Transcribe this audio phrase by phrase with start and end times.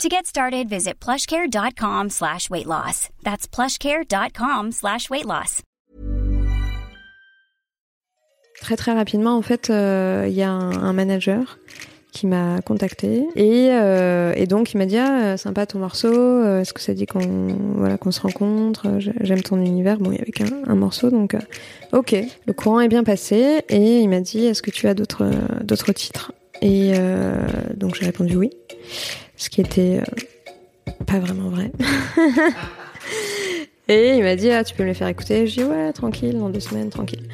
[0.00, 3.08] To get started, visit plushcare.com slash weight loss.
[3.22, 5.62] That's plushcare.com slash weight loss.
[8.60, 11.58] Très très rapidement, en fait, euh, il y a un, manager
[12.12, 16.74] qui m'a contacté et, euh, donc il m'a dit ah, sympa ton morceau euh, est-ce
[16.74, 20.44] que ça dit qu'on voilà se rencontre j'aime ton univers bon il y avait qu'un
[20.66, 21.38] un morceau donc euh,
[21.92, 25.24] ok le courant est bien passé et il m'a dit est-ce que tu as d'autres
[25.64, 26.32] d'autres titres?
[26.62, 27.40] Et euh,
[27.74, 28.50] donc j'ai répondu oui
[29.42, 31.72] ce qui était euh, pas vraiment vrai
[33.88, 36.38] et il m'a dit ah tu peux me les faire écouter je dis ouais tranquille
[36.38, 37.28] dans deux semaines tranquille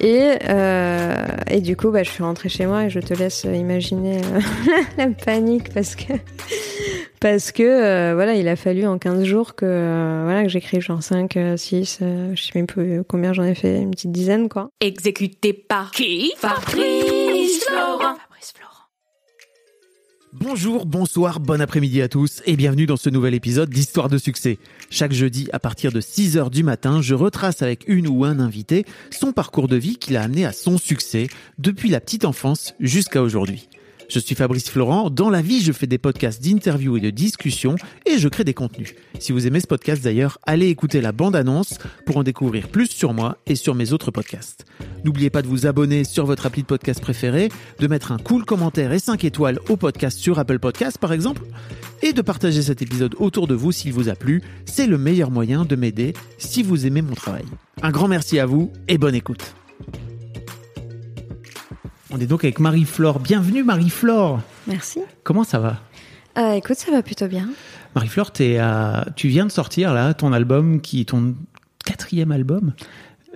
[0.00, 3.44] et, euh, et du coup, bah, je suis rentrée chez moi et je te laisse
[3.44, 4.40] imaginer euh,
[4.98, 6.12] la panique parce que
[7.20, 11.36] parce que voilà, il a fallu en 15 jours que voilà que j'écrive genre 5
[11.56, 14.70] 6 euh, je sais même plus combien j'en ai fait, une petite dizaine quoi.
[14.80, 16.32] Exécuté par qui?
[16.36, 18.14] Fabrice Florent.
[20.40, 24.58] Bonjour, bonsoir, bon après-midi à tous et bienvenue dans ce nouvel épisode d'Histoire de succès.
[24.88, 28.84] Chaque jeudi à partir de 6h du matin, je retrace avec une ou un invité
[29.10, 31.26] son parcours de vie qui l'a amené à son succès
[31.58, 33.68] depuis la petite enfance jusqu'à aujourd'hui.
[34.08, 35.10] Je suis Fabrice Florent.
[35.10, 38.54] Dans la vie, je fais des podcasts d'interviews et de discussions et je crée des
[38.54, 38.94] contenus.
[39.18, 41.74] Si vous aimez ce podcast d'ailleurs, allez écouter la bande-annonce
[42.06, 44.64] pour en découvrir plus sur moi et sur mes autres podcasts.
[45.04, 47.50] N'oubliez pas de vous abonner sur votre appli de podcast préféré,
[47.80, 51.42] de mettre un cool commentaire et 5 étoiles au podcast sur Apple Podcasts par exemple,
[52.00, 54.42] et de partager cet épisode autour de vous s'il vous a plu.
[54.64, 57.44] C'est le meilleur moyen de m'aider si vous aimez mon travail.
[57.82, 59.54] Un grand merci à vous et bonne écoute.
[62.10, 63.20] On est donc avec Marie-Flore.
[63.20, 64.40] Bienvenue Marie-Flore.
[64.66, 65.00] Merci.
[65.24, 65.80] Comment ça va?
[66.38, 67.48] Euh, écoute, ça va plutôt bien.
[67.94, 71.34] Marie-Flore, t'es à- tu viens de sortir là ton album qui ton
[71.84, 72.72] quatrième album.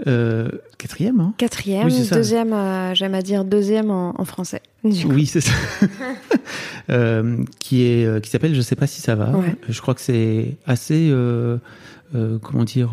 [0.06, 0.48] Euh,
[0.78, 1.34] quatrième, hein?
[1.36, 4.62] Quatrième, Oui, deuxième, euh, j'aime à dire deuxième en, en français.
[4.84, 5.52] Oui, c'est ça.
[7.60, 9.30] Qui est qui s'appelle Je sais pas si ça va.
[9.30, 9.54] Ouais.
[9.68, 11.14] Je crois que c'est assez
[12.42, 12.90] comment dire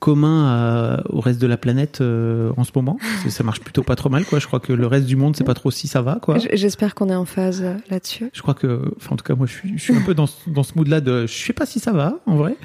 [0.00, 2.98] commun à- au reste de la planète euh, en ce moment.
[3.28, 4.38] Ça marche plutôt pas trop mal quoi.
[4.40, 6.38] Je crois que le reste du monde c'est pas trop si ça va quoi.
[6.52, 8.30] J'espère qu'on est en phase euh, là-dessus.
[8.32, 10.26] Je crois que, enfin, en tout cas, moi, je suis, je suis un peu dans,
[10.26, 12.56] ce- dans ce mood-là de, je sais pas si ça va, en vrai.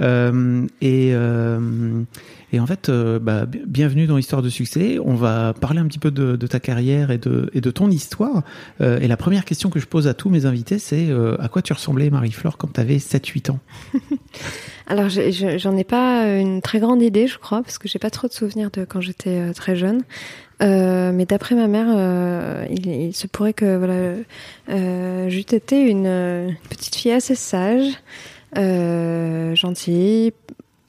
[0.00, 2.02] Euh, et, euh,
[2.52, 4.98] et en fait, euh, bah, bi- bienvenue dans l'histoire de succès.
[5.04, 7.90] On va parler un petit peu de, de ta carrière et de, et de ton
[7.90, 8.42] histoire.
[8.82, 11.48] Euh, et la première question que je pose à tous mes invités, c'est euh, à
[11.48, 13.60] quoi tu ressemblais, Marie-Flore, quand tu avais 7-8 ans?
[14.86, 18.10] Alors, je- j'en ai pas une très grande idée, je crois, parce que j'ai pas
[18.10, 20.02] trop de souvenirs de quand j'étais euh, très jeune.
[20.62, 23.94] Euh, mais d'après ma mère, euh, il, il se pourrait que voilà,
[24.70, 27.94] euh, j'eût été une, euh, petite fille assez sage,
[28.58, 30.32] euh, gentille,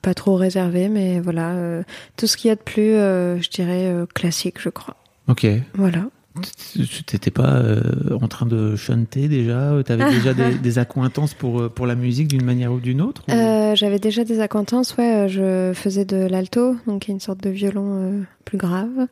[0.02, 1.84] pas trop réservée, mais voilà, euh,
[2.18, 4.96] tout ce qu'il y a de plus, euh, je dirais, euh, classique, je crois.
[5.28, 5.46] Ok.
[5.76, 6.02] Voilà.
[6.74, 7.82] Tu t'étais pas euh,
[8.20, 11.96] en train de chanter déjà Tu avais déjà des, des accointances pour, euh, pour la
[11.96, 15.28] musique d'une manière ou d'une autre ou- Euh, J'avais déjà des acquaintances, ouais.
[15.28, 19.08] euh, Je faisais de l'alto, donc une sorte de violon euh, plus grave.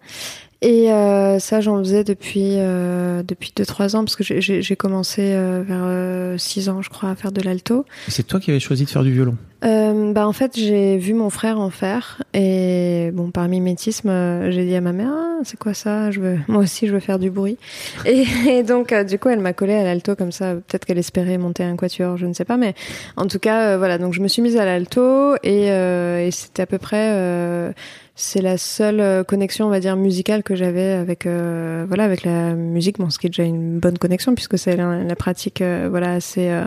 [0.64, 5.22] Et euh, ça, j'en faisais depuis euh, depuis deux trois ans parce que j'ai- commencé
[5.34, 7.84] euh, vers 6 ans, je crois, à faire de l'alto.
[8.08, 9.36] C'est toi qui avais choisi de faire du violon
[9.66, 14.52] Euh, bah en fait, j'ai vu mon frère en faire et bon, par mimétisme, euh,
[14.52, 16.12] j'ai dit à ma mère, ah, c'est quoi ça?
[16.12, 17.58] Je veux, moi aussi, je veux faire du bruit.
[18.06, 20.54] Et, et donc, euh, du coup, elle m'a collé à l'alto comme ça.
[20.54, 22.76] Peut-être qu'elle espérait monter un quatuor, je ne sais pas, mais
[23.18, 23.98] en tout cas, euh, voilà.
[23.98, 27.74] Donc, je me suis mise à l'alto et, euh, et c'était à peu près.
[28.22, 32.24] C'est la seule euh, connexion, on va dire, musicale que j'avais avec, euh, voilà, avec
[32.24, 33.00] la musique.
[33.00, 36.50] Bon, ce qui est déjà une bonne connexion puisque c'est la, pratique, euh, voilà, assez
[36.50, 36.66] euh,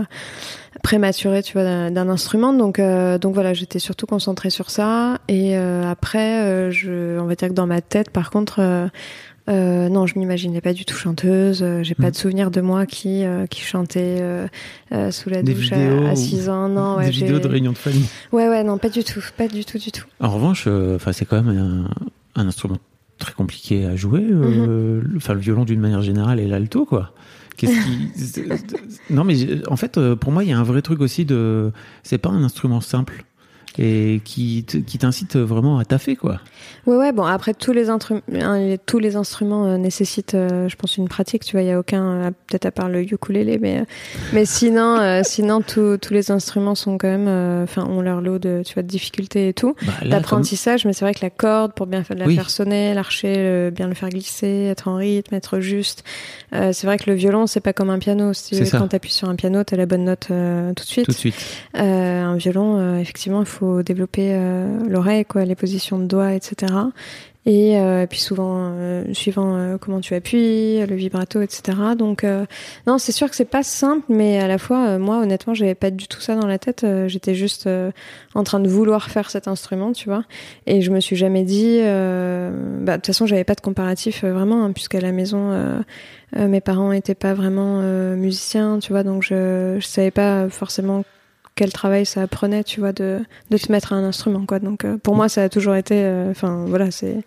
[0.83, 2.53] prématurée, tu vois, d'un instrument.
[2.53, 5.19] Donc, donc voilà, j'étais surtout concentrée sur ça.
[5.29, 8.91] Et après, je, on va dire que dans ma tête, par contre,
[9.49, 11.63] euh, non, je m'imaginais pas du tout chanteuse.
[11.63, 12.11] Euh, J'ai pas Mhm.
[12.11, 14.47] de souvenir de moi qui euh, qui chantait euh,
[14.93, 16.69] euh, sous la Des douche à, à ou 6 ans.
[16.69, 19.49] Non, ouais, Des vidéos de réunion de famille Ouais, ouais, non, pas du tout, pas
[19.49, 20.05] du tout, du tout.
[20.21, 21.57] En revanche, euh, enfin, c'est quand même
[22.37, 22.79] un, un instrument
[23.19, 24.21] très compliqué à jouer.
[24.23, 24.65] Mhm.
[24.67, 27.13] le- Enfin, le violon d'une manière générale et l'alto, quoi.
[27.57, 28.35] Qu'est-ce qui
[29.11, 29.37] Non, mais
[29.69, 31.71] en fait, pour moi, il y a un vrai truc aussi de.
[32.03, 33.25] C'est pas un instrument simple.
[33.79, 36.41] Et qui qui t'incite vraiment à taffer quoi.
[36.87, 37.87] Ouais, ouais, bon, après, tous les,
[38.87, 41.79] tous les instruments euh, nécessitent, euh, je pense, une pratique, tu vois, il n'y a
[41.79, 43.85] aucun, euh, peut-être à part le ukulélé, mais,
[44.35, 48.63] mais sinon, sinon tous tous les instruments sont quand même, enfin, ont leur lot de,
[48.65, 49.75] tu vois, de difficultés et tout.
[49.87, 52.35] Bah, comme- D'apprentissage, mais c'est vrai que la corde, pour bien faire, la Oui.
[52.37, 56.05] faire sonner, l'archer, bien le faire glisser, être en rythme, être juste.
[56.55, 58.33] Euh, c'est vrai que le violon, c'est pas comme un piano.
[58.35, 60.89] Si, quand tu appuies sur un piano, tu as la bonne note euh, tout de
[60.89, 61.07] suite.
[61.07, 61.35] tout de suite.
[61.77, 66.73] Euh, un violon, effectivement, il faut développer euh, l'oreille, les positions de doigts, etc.
[67.47, 71.77] Et euh, puis souvent, euh, suivant comment tu appuies, le vibrato, etc.
[71.99, 72.25] Donc,
[72.87, 75.91] non, c'est sûr que c'est pas simple, mais à la fois, moi, honnêtement, j'avais pas
[75.91, 76.87] du tout ça dans la tête.
[77.07, 77.69] J'étais juste
[78.35, 80.25] en train de vouloir faire cet instrument, tu vois.
[80.67, 84.65] Et je me suis jamais dit, bah, de toute façon, j'avais pas de comparatif vraiment,
[84.65, 85.53] hein, puisqu'à la maison,
[86.35, 87.83] mes parents étaient pas vraiment
[88.17, 89.03] musiciens, tu vois.
[89.03, 91.05] Donc, je, je savais pas forcément
[91.55, 93.21] quel travail ça apprenait, tu vois, de,
[93.51, 94.59] de te mettre à un instrument, quoi.
[94.59, 97.19] Donc, euh, pour moi, ça a toujours été, euh, enfin, voilà, c'est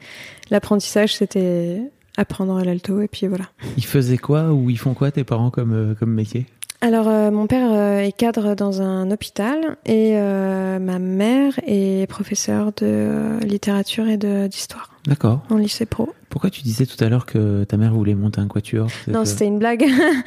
[0.49, 1.81] l'apprentissage, c'était
[2.17, 3.45] apprendre à l'alto, et puis voilà.
[3.77, 6.47] Ils faisaient quoi ou ils font quoi tes parents comme euh, comme métier?
[6.79, 12.07] Alors, euh, mon père euh, est cadre dans un hôpital, et euh, ma mère est
[12.07, 15.43] professeure de littérature et de d'histoire D'accord.
[15.49, 16.13] en lycée pro.
[16.29, 18.89] Pourquoi tu disais tout à l'heure que ta mère voulait monter un quatuor?
[19.07, 19.85] Non, c'était une blague.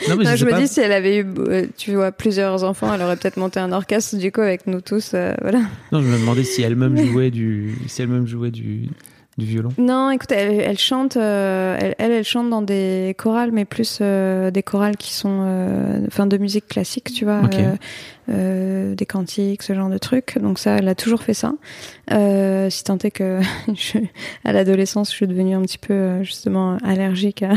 [0.08, 0.60] Non, mais Non, je, je me pas.
[0.60, 1.26] dis, si elle avait eu,
[1.76, 5.10] tu vois, plusieurs enfants, elle aurait peut-être monté un orchestre, du coup, avec nous tous,
[5.12, 5.60] voilà.
[5.92, 8.88] Non, je me demandais si elle-même jouait du si elle-même jouait du
[9.40, 9.70] du violon.
[9.78, 13.98] Non, écoute, elle, elle chante, euh, elle, elle, elle chante dans des chorales, mais plus
[14.00, 17.40] euh, des chorales qui sont, euh, enfin, de musique classique, tu vois,
[18.28, 20.38] des cantiques, ce genre de trucs.
[20.38, 21.52] Donc ça, elle a toujours fait ça.
[22.08, 23.40] Si tant est que,
[23.74, 23.98] je,
[24.44, 27.54] à l'adolescence, je suis devenue un petit peu justement allergique à,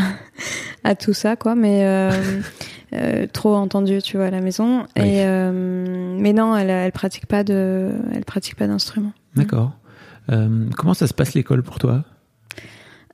[0.84, 1.54] à tout ça, quoi.
[1.54, 1.84] Mais
[2.94, 4.84] euh, trop entendu, tu vois, à la maison.
[4.98, 5.04] Oui.
[5.04, 9.12] Et euh, mais non, elle, elle pratique pas de, elle pratique pas d'instrument.
[9.36, 9.72] D'accord.
[10.32, 12.04] Euh, comment ça se passe l'école pour toi?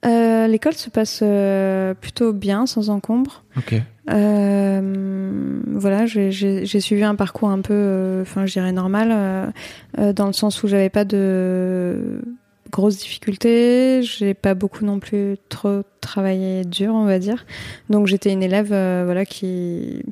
[0.05, 3.43] Euh, L'école se passe euh, plutôt bien, sans encombre.
[3.57, 3.75] Ok.
[4.09, 6.31] Euh, voilà, j'ai-
[6.79, 9.53] suivi un parcours un peu, enfin, je dirais normal,
[9.97, 12.21] dans le sens où j'avais pas de
[12.71, 17.45] grosses difficultés, j'ai pas beaucoup non plus trop travaillé dur, on va dire.
[17.89, 20.03] Donc j'étais une élève, voilà, qui,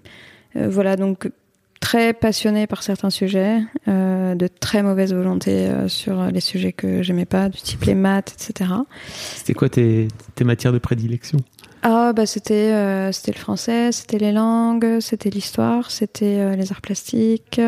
[0.56, 1.32] voilà, donc
[1.80, 7.02] très passionnée par certains sujets, euh, de très mauvaise volonté euh, sur les sujets que
[7.02, 8.72] j'aimais pas, du type les maths, etc.
[9.36, 11.40] C'était quoi tes, tes matières de prédilection?
[11.84, 16.72] Ah bah c'était euh, c'était le français, c'était les langues, c'était l'histoire, c'était euh, les
[16.72, 17.62] arts plastiques,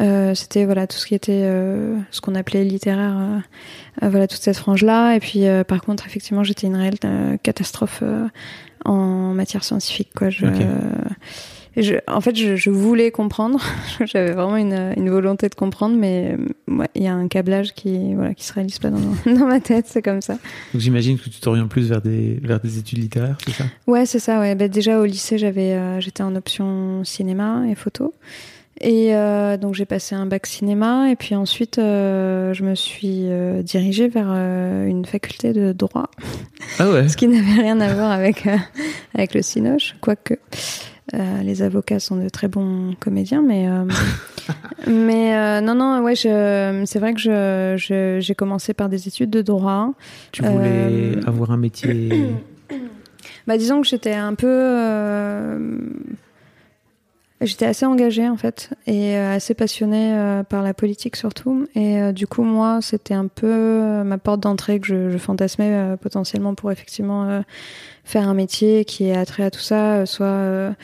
[0.00, 3.38] euh, c'était voilà tout ce qui était euh, ce qu'on appelait littéraire, euh,
[4.02, 5.14] euh, voilà toute cette frange là.
[5.14, 8.26] Et puis euh, par contre effectivement j'étais une réelle euh, catastrophe euh,
[8.84, 10.30] en matière scientifique quoi.
[10.30, 10.46] Je.
[11.76, 13.60] Et je- en fait, je, je voulais comprendre.
[14.04, 16.34] J'avais vraiment une, une volonté de comprendre, mais
[16.68, 18.98] euh, ouais, il y a un câblage qui, voilà, qui se réalise pas dans,
[19.34, 19.84] dans ma tête.
[19.88, 20.34] C'est comme ça.
[20.72, 23.64] Donc j'imagine que tu t'orientes plus vers des vers des études littéraires, c'est ça?
[23.86, 24.40] Ouais, c'est ça.
[24.40, 24.54] Ouais.
[24.54, 28.14] Bah, déjà au lycée, j'avais, euh, j'étais en option cinéma et photo.
[28.82, 33.22] Et euh, donc j'ai passé un bac cinéma et puis ensuite euh, je me suis
[33.30, 36.10] euh, dirigée vers une faculté de droit,
[36.78, 37.08] Ah ouais.
[37.08, 38.46] ce qui n'avait rien à voir avec
[39.14, 40.34] avec le cinoche, quoique
[41.14, 43.84] euh, les avocats sont de très bons comédiens, mais euh,
[44.88, 49.42] mais euh, non non ouais c'est vrai que je, j'ai commencé par des études de
[49.42, 49.92] droit.
[50.32, 52.10] Tu voulais avoir un métier.
[53.46, 54.48] Bah disons que j'étais un peu
[57.40, 61.66] j'étais assez engagée en fait et euh, assez passionnée euh, par la politique surtout.
[61.74, 65.96] Et euh, du coup moi c'était un peu ma porte d'entrée que je, je fantasmais
[66.00, 67.42] potentiellement pour effectivement
[68.04, 70.74] faire un métier qui est attrait à tout ça soit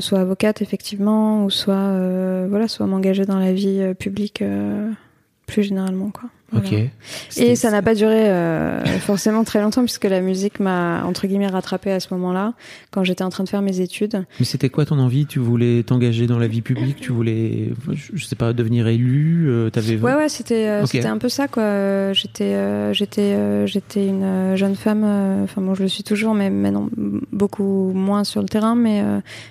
[0.00, 4.42] soit avocate effectivement ou soit voilà soit m'engager dans la vie publique
[5.46, 6.68] plus généralement quoi Voilà.
[6.68, 6.90] Ok.
[7.38, 11.46] Et ça n'a pas duré euh, forcément très longtemps puisque la musique m'a entre guillemets
[11.46, 12.52] rattrapé à ce moment-là
[12.90, 14.24] quand j'étais en train de faire mes études.
[14.38, 15.26] Mais c'était quoi ton envie?
[15.26, 16.96] Tu voulais t'engager dans la vie publique?
[17.00, 17.70] Tu voulais,
[18.12, 21.48] je sais pas, devenir élu euh, T'avais Ouais ouais, c'était euh, c'était un peu ça
[21.48, 22.12] quoi.
[22.12, 25.04] J'étais j'étais j'étais une jeune femme
[25.44, 26.88] enfin bon, je le suis toujours mais maintenant
[27.32, 29.02] beaucoup moins sur le terrain mais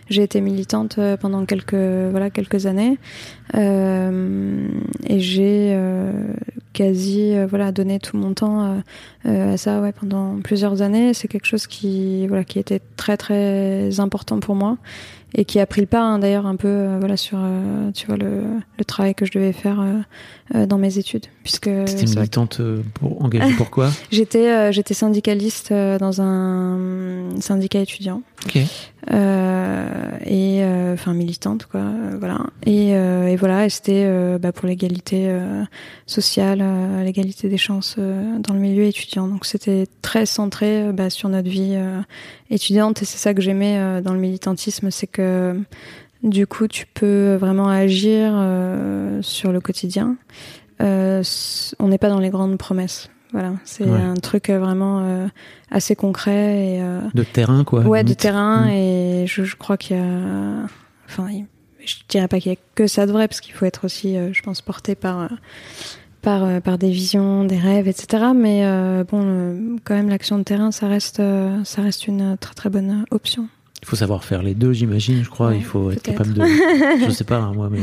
[0.09, 2.97] j'ai été militante pendant quelques voilà quelques années.
[3.53, 5.75] Et j'ai
[6.73, 8.79] quasi euh, voilà donné tout mon temps euh,
[9.25, 11.13] euh, à ça ouais pendant plusieurs années.
[11.13, 14.77] C'est quelque chose qui voilà qui était très très important pour moi
[15.33, 17.39] et qui a pris le pas hein, d'ailleurs un peu voilà sur
[17.93, 18.43] tu vois le,
[18.77, 19.83] le travail que je devais faire
[20.53, 25.97] dans mes études puisque vrai militante euh, pour engagée pourquoi J'étais euh, j'étais syndicaliste euh,
[25.97, 28.21] dans un syndicat étudiant.
[28.45, 28.59] Ok.
[29.11, 31.81] Euh, et enfin militante quoi
[32.19, 34.07] voilà et, et voilà et c'était
[34.37, 35.35] bah, pour l'égalité
[36.05, 36.63] sociale
[37.03, 41.75] l'égalité des chances dans le milieu étudiant donc c'était très centré bah, sur notre vie
[42.51, 45.59] étudiante et c'est ça que j'aimais dans le militantisme c'est que
[46.21, 48.33] du coup tu peux vraiment agir
[49.21, 50.15] sur le quotidien
[50.81, 53.99] on n'est pas dans les grandes promesses voilà c'est Ouais.
[54.01, 55.27] un truc euh, vraiment euh,
[55.69, 57.81] assez concret et euh, De terrain, quoi.
[57.81, 58.69] ouais, de terrain Mm.
[58.71, 60.03] et je, je crois qu'il y a
[61.07, 61.27] enfin
[61.85, 64.17] je dirais pas qu'il y a que ça de vrai parce qu'il faut être aussi
[64.17, 65.27] euh, je pense porté par euh,
[66.21, 70.37] par euh, par des visions des rêves etc mais euh, bon euh, quand même l'action
[70.37, 73.47] de terrain ça reste euh, ça reste une très très bonne option
[73.83, 75.47] Il faut savoir faire les deux, j'imagine, je crois.
[75.49, 76.41] Ouais, Il faut être capable de.
[77.05, 77.79] je sais pas, hein, moi, mais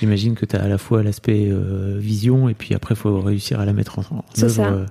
[0.00, 3.20] j'imagine que tu as à la fois l'aspect euh, vision et puis après, il faut
[3.20, 4.60] réussir à la mettre en, en œuvre.
[4.62, 4.84] euh,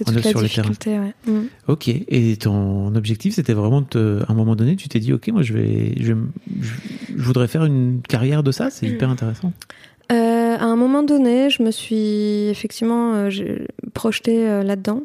[0.00, 0.42] est la sur terrains.
[0.42, 1.14] difficulté ouais.
[1.32, 1.44] Mm.
[1.68, 1.86] Ok.
[1.88, 5.42] Et ton objectif, c'était vraiment te- à un moment donné, tu t'es dit, ok, moi,
[5.42, 6.12] je vais, je,
[6.60, 6.72] je,
[7.16, 8.70] je voudrais faire une carrière de ça.
[8.70, 9.52] C'est hyper intéressant.
[10.10, 13.28] Euh, à un moment donné, je me suis effectivement
[13.94, 15.02] projetée là-dedans.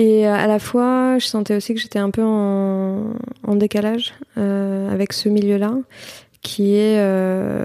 [0.00, 3.12] Et euh, à la fois, je sentais aussi que j'étais un peu en,
[3.46, 5.74] en décalage euh, avec ce milieu-là,
[6.40, 7.62] qui est euh,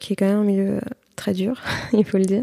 [0.00, 0.80] qui est quand même un milieu
[1.14, 1.62] très dur,
[1.92, 2.42] il faut le dire.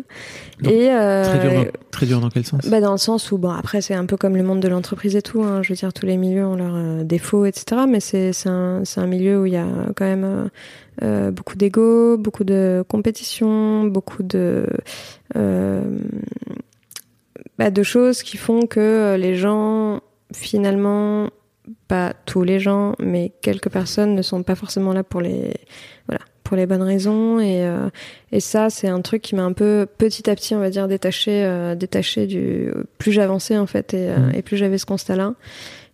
[0.61, 2.65] Donc, et euh, Très dur, dans, très dur dans quel sens?
[2.69, 5.17] Bah dans le sens où bon après c'est un peu comme le monde de l'entreprise
[5.17, 7.99] et tout hein, je veux dire tous les milieux ont leurs euh, défauts etc mais
[7.99, 10.49] c'est un un milieu où il y a quand même
[11.01, 14.67] euh, beaucoup d'ego beaucoup de compétition beaucoup de
[17.57, 20.01] bah, de choses qui font que euh, les gens
[20.33, 21.29] finalement
[21.87, 25.53] pas tous les gens mais quelques personnes ne sont pas forcément là pour les
[26.07, 27.89] voilà pour les bonnes raisons et euh,
[28.33, 30.87] et ça, c'est un truc qui m'a un peu petit à petit, on va dire,
[30.87, 32.71] détaché, euh, détaché du.
[32.97, 34.31] Plus j'avançais en fait, et, euh, Mhm.
[34.35, 35.35] et plus j'avais ce constat-là.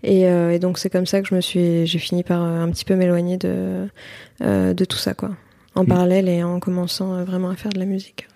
[0.04, 2.62] Et, euh, et donc c'est comme ça que je me suis, j'ai fini par euh,
[2.63, 3.88] un petit peu m'éloigner de
[4.42, 5.32] euh, de tout ça, quoi.
[5.75, 5.88] En Mhm.
[5.89, 8.28] parallèle et en commençant vraiment à faire de la musique.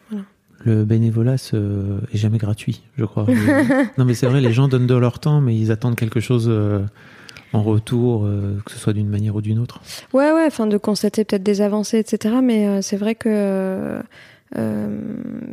[0.65, 3.25] Le bénévolat ce- est jamais gratuit, je crois.
[3.97, 6.47] non, mais c'est vrai, les gens donnent de leur temps, mais ils attendent quelque chose
[6.49, 6.79] euh,
[7.51, 9.81] en retour, euh, que ce soit d'une manière ou d'une autre.
[10.13, 12.35] Ouais, ouais, enfin de constater peut-être des avancées, etc.
[12.41, 14.01] Mais euh, c'est vrai que, euh,
[14.57, 14.97] euh,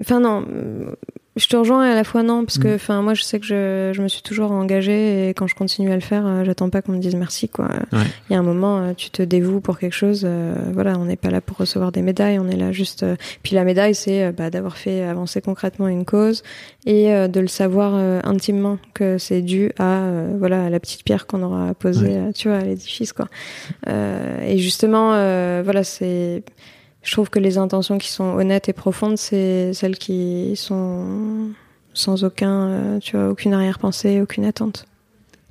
[0.00, 0.94] enfin non, euh,
[1.40, 2.74] je te rejoins et à la fois non, parce que, Mm.
[2.74, 5.90] enfin moi je sais que je, je me suis toujours engagée et quand je continue
[5.90, 7.68] à le faire, euh, j'attends pas qu'on me dise merci, quoi.
[7.92, 8.04] Il Ouais.
[8.30, 10.22] y a un moment, euh, tu te dévoues pour quelque chose.
[10.24, 13.02] euh, voilà, on n'est pas là pour recevoir des médailles, on est là juste.
[13.02, 16.42] euh, Puis la médaille, c'est bah, d'avoir fait avancer concrètement une cause
[16.86, 20.78] et euh, de le savoir euh, intimement que c'est dû à euh, voilà à la
[20.80, 22.32] petite pierre qu'on aura posée, Ouais.
[22.34, 23.28] tu vois, à l'édifice, quoi.
[23.88, 26.42] Euh, et justement, euh, voilà, c'est.
[27.02, 31.50] Je trouve que les intentions qui sont honnêtes et profondes, c'est celles qui sont
[31.94, 34.86] sans aucun, euh, tu vois, aucune arrière-pensée, aucune attente.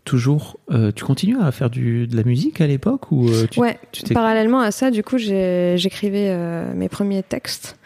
[0.05, 3.59] Toujours, euh, tu continues à faire du, de la musique à l'époque ou euh, tu,
[3.59, 3.77] ouais.
[3.91, 7.77] tu Parallèlement à ça, du coup, j'écrivais euh, mes premiers textes.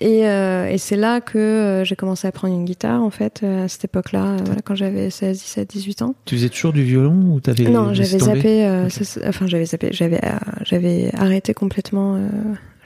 [0.00, 3.84] Et, et c'est là que j'ai commencé à prendre une guitare, en fait, à cette
[3.84, 6.14] époque-là, voilà, quand j'avais 16, 17, 18 ans.
[6.24, 8.88] tu faisais toujours du violon ou t'avais Non, j'avais zappé.
[8.88, 9.90] ça, enfin, j'avais zappé.
[9.92, 10.22] J'avais,
[10.64, 12.18] j'avais arrêté complètement.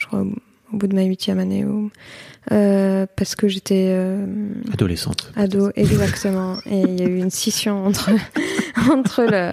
[0.05, 1.91] Je crois au, bout de ma huitième année, ou
[2.53, 4.27] euh, parce que j'étais euh,
[4.73, 5.33] Adolescente.
[5.35, 6.59] ado, exactement.
[6.67, 8.11] et il y a eu une scission entre
[8.91, 9.53] entre le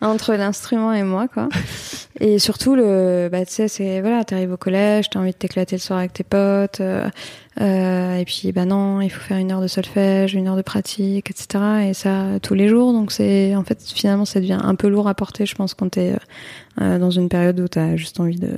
[0.00, 1.48] entre l'instrument et moi, quoi.
[2.20, 5.74] Et surtout le, bah tu sais, c'est voilà, t'arrives au collège, t'as envie de t'éclater
[5.74, 6.80] le soir avec tes potes.
[6.80, 10.62] euh, et puis, bah non, il faut faire une heure de solfège, une heure de
[10.62, 11.88] pratique, etc.
[11.88, 12.92] Et ça tous les jours.
[12.92, 15.88] Donc c'est, en fait, finalement, ça devient un peu lourd à porter, je pense, quand
[15.88, 16.14] t'es
[16.76, 18.52] dans une période où t'as juste envie de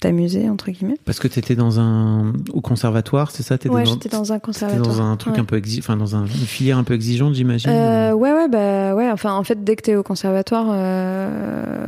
[0.00, 0.96] t'amuser entre guillemets.
[1.04, 3.90] Parce que t'étais dans un au conservatoire, c'est ça T'étais Ouais, dans...
[3.92, 4.86] j'étais dans un conservatoire.
[4.86, 5.40] dans un truc Ouais.
[5.40, 5.78] un peu exi...
[5.80, 7.70] enfin dans un- une filière un peu exigeante, j'imagine.
[7.70, 9.10] Euh, ouais, ouais, bah ouais.
[9.10, 11.86] Enfin, en fait, dès que t'es au conservatoire, euh,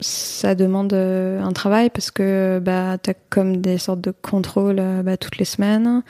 [0.00, 5.16] ça demande euh, un travail parce que bah t'as comme des sortes de contrôles bah,
[5.16, 6.02] toutes les semaines.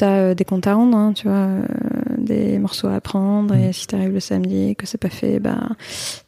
[0.00, 1.62] T'as euh, des comptes à rendre, hein, tu vois, euh,
[2.16, 3.54] des morceaux à apprendre.
[3.54, 3.72] Et Mhm.
[3.74, 5.58] si t'arrives le samedi et que c'est pas fait, bah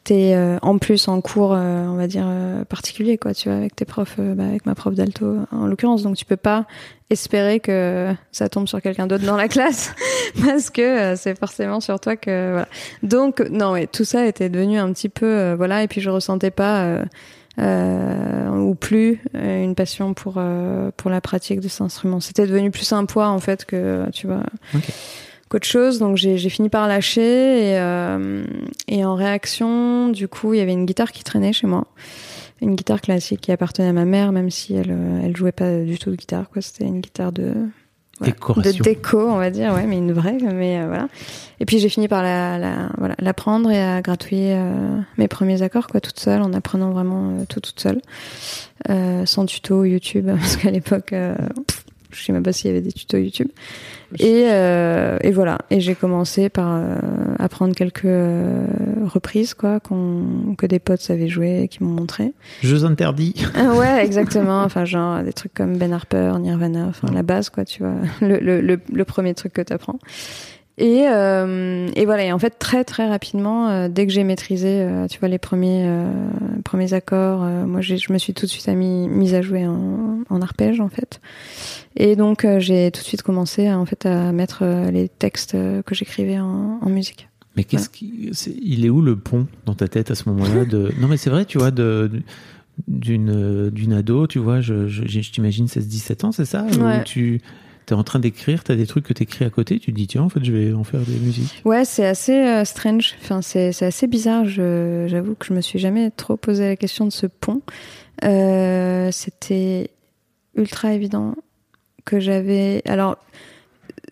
[0.03, 3.57] t'es euh, en plus en cours, euh, on va dire euh, particulier, quoi, tu vois,
[3.57, 6.03] avec tes profs, bah, avec ma prof d'alto en l'occurrence.
[6.03, 6.67] Donc tu peux pas
[7.09, 9.93] espérer que ça tombe sur quelqu'un d'autre dans la classe
[10.45, 12.67] parce que euh, c'est forcément sur toi que voilà.
[13.01, 16.11] Donc non ouais, tout ça était devenu un petit peu euh, voilà et puis je
[16.11, 17.03] ressentais pas euh,
[17.57, 22.19] ou plus euh, une passion pour euh, pour la pratique de cet instrument.
[22.19, 24.43] C'était devenu plus un poids en fait que tu vois
[24.75, 24.81] Ok.
[25.49, 25.99] qu'autre chose.
[25.99, 27.21] Donc j'ai fini par lâcher
[27.71, 28.43] et euh,
[28.87, 31.85] et en réaction du coup il y avait une guitare qui traînait chez moi.
[32.61, 35.79] Une guitare classique qui appartenait à ma mère, même si elle, euh, elle jouait pas
[35.79, 36.61] du tout de guitare, quoi.
[36.61, 37.53] C'était une guitare de,
[38.23, 38.71] Décoration.
[38.71, 41.07] de déco, on va dire, ouais, mais une vraie, mais euh, voilà.
[41.59, 45.61] Et puis j'ai fini par la, la voilà, l'apprendre et à gratouiller euh, mes premiers
[45.61, 48.01] accords, quoi, toute seule, en apprenant vraiment euh, tout toute seule,
[48.89, 51.35] euh, sans tuto YouTube, parce qu'à l'époque, euh,
[52.13, 53.49] je sais même pas s'il y avait des tutos YouTube.
[54.19, 55.57] Et, euh, et voilà.
[55.71, 56.97] Et j'ai commencé par euh,
[57.39, 58.65] apprendre quelques euh,
[59.05, 62.33] reprises, quoi, qu'on, que des potes savaient jouer et qui m'ont montré.
[62.61, 63.43] Jeux interdits.
[63.55, 64.63] Ah ouais, exactement.
[64.63, 68.39] Enfin, genre des trucs comme Ben Harper, Nirvana, enfin la base, quoi, tu vois, le,
[68.39, 69.99] le, le, le premier truc que tu apprends.
[70.79, 74.81] Et, euh, et voilà, et en fait, très très rapidement, euh, dès que j'ai maîtrisé,
[74.81, 75.87] euh, tu vois, les premiers,
[76.63, 80.41] premiers accords, moi je me suis tout de suite mis, mise à jouer en, en
[80.41, 81.21] arpège, en fait.
[81.95, 85.93] Et donc, j'ai tout de suite commencé à, en fait, à mettre les textes que
[85.95, 87.29] j'écrivais en, en musique.
[87.55, 88.31] Mais qu'est-ce qui,
[88.63, 91.29] il est où le pont dans ta tête à ce moment-là de Non, mais c'est
[91.29, 92.09] vrai, tu vois, de
[92.87, 96.65] d'une d'une ado, tu vois, je, je, je t'imagine 16-17 ans, c'est ça?
[96.65, 97.03] Où Ouais.
[97.03, 97.39] tu
[97.89, 99.97] es en train d'écrire, tu as des trucs que tu écris à côté, tu te
[99.97, 101.61] dis tiens, en fait, je vais en faire des musiques.
[101.65, 103.15] Ouais, c'est assez euh, strange.
[103.21, 104.45] Enfin, c'est assez bizarre.
[104.45, 107.61] J'avoue que je me suis jamais trop posé la question de ce pont.
[108.23, 109.91] Euh, C'était
[110.55, 111.35] ultra évident
[112.05, 112.81] que j'avais.
[112.85, 113.17] Alors,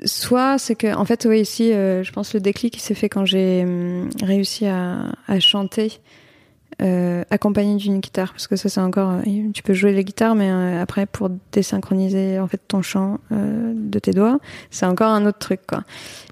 [0.06, 3.26] soit c'est que, en fait, oui, ici, euh, je pense le déclic s'est fait quand
[3.26, 6.00] j'ai hum, réussi à chanter.
[6.82, 10.34] Euh, accompagné d'une guitare parce que ça c'est encore euh, tu peux jouer les guitares
[10.34, 14.40] mais euh, après pour désynchroniser en fait ton chant euh, de tes doigts
[14.72, 15.84] c'est encore un autre truc quoi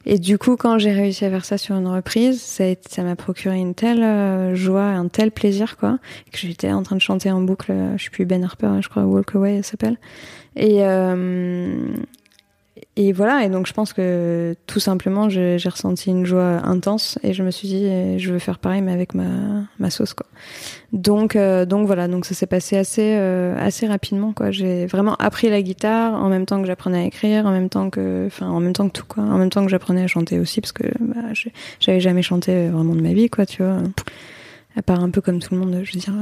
[0.06, 3.60] et du coup, quand j'ai réussi à faire ça sur une reprise, ça m'a procuré
[3.60, 6.00] une telle euh, joie, un tel plaisir, quoi,
[6.32, 7.72] que j'étais en train de chanter en boucle.
[7.96, 9.98] Je suis plus Ben Harper, je crois, Walk Away, elle s'appelle.
[10.56, 10.80] Et
[12.96, 13.44] et voilà.
[13.46, 17.52] Et donc, je pense que tout simplement, j'ai ressenti une joie intense, et je me
[17.52, 19.24] suis dit, eh, je veux faire pareil, mais avec ma
[19.80, 20.26] ma sauce, quoi.
[20.92, 22.08] Donc euh, donc voilà.
[22.08, 24.52] Donc ça s'est passé assez euh, assez rapidement, quoi.
[24.52, 27.90] J'ai vraiment appris la guitare en même temps que j'apprenais à écrire, en même temps
[27.90, 29.24] que, enfin, en même temps que tout, quoi.
[29.24, 31.22] En même temps que j'apprenais à chanter aussi, parce que bah,
[31.80, 33.78] j'avais jamais chanté vraiment de ma vie, quoi, tu vois.
[34.76, 36.14] À part un peu comme tout le monde, je veux dire,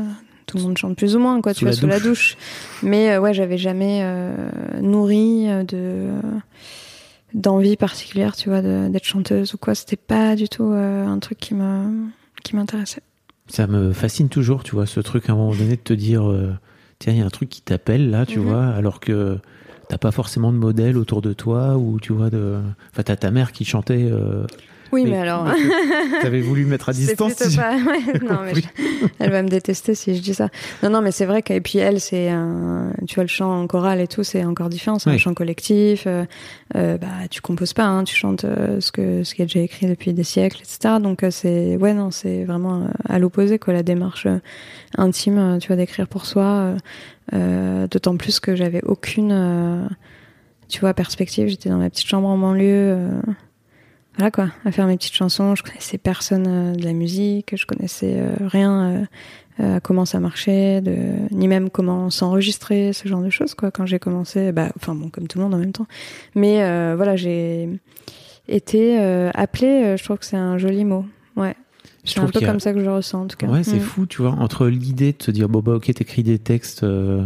[0.47, 2.37] tout le monde chante plus ou moins, quoi, Sous tu vois, la sous la douche.
[2.81, 4.35] Mais euh, ouais, j'avais jamais euh,
[4.81, 6.09] nourri euh, de
[7.33, 9.75] d'envie particulière, tu vois, d'être chanteuse ou quoi.
[9.75, 12.07] C'était pas du tout un truc qui me
[12.43, 13.01] qui m'intéressait.
[13.47, 16.23] Ça me fascine toujours, tu vois, ce truc à un moment donné de te dire
[16.99, 18.45] tiens, il y a un truc qui t'appelle là, tu Mhm.
[18.45, 19.37] vois, alors que
[19.89, 22.57] t'as pas forcément de modèle autour de toi ou tu vois de.
[22.91, 24.07] Enfin, t'as ta mère qui chantait.
[24.09, 24.45] euh,
[24.91, 25.46] Oui, mais- mais, alors.
[25.46, 27.34] que T'avais voulu mettre à distance.
[27.34, 28.62] si- pas- ouais, non, mais je-
[29.19, 30.50] elle va me détester si je dis ça.
[30.84, 33.67] Non, non, mais c'est vrai que puis elle, c'est un, tu vois, le chant en
[33.67, 35.00] chorale et tout, c'est encore différent.
[35.00, 36.04] C'est un chant collectif.
[36.08, 36.26] euh,
[36.76, 39.60] euh, bah, tu composes pas, hein, tu chantes euh, ce que ce qui est déjà
[39.62, 40.95] écrit depuis des siècles, etc.
[41.02, 44.28] Donc euh, c'est, ouais, non, c'est vraiment euh, à l'opposé quoi, la démarche
[44.97, 46.73] intime, tu vois, d'écrire pour soi.
[47.34, 49.88] D'autant plus que j'avais aucune,
[50.69, 51.47] tu vois, perspective.
[51.47, 52.97] J'étais dans ma petite chambre en banlieue.
[54.17, 55.56] Voilà quoi, à faire mes petites chansons.
[55.56, 59.08] Je connaissais personne euh, de la musique, je connaissais euh, rien
[59.60, 60.95] euh, à comment ça marchait, de,
[61.32, 63.71] ni même comment s'enregistrer, ce genre de choses quoi.
[63.71, 65.88] Quand j'ai commencé, bah, enfin bon, comme tout le monde en même temps.
[66.36, 67.69] Mais euh, voilà, j'ai
[68.47, 69.95] été euh, appelée.
[69.97, 71.06] je trouve que c'est un joli mot.
[71.36, 71.56] Ouais,
[72.06, 73.47] Je c'est un peu a- comme ça que je le ressens en tout cas.
[73.47, 73.82] Ouais, c'est Mm.
[73.82, 77.25] fou, tu vois, entre l'idée de te dire, bon, bah, ok, t'écris des textes euh,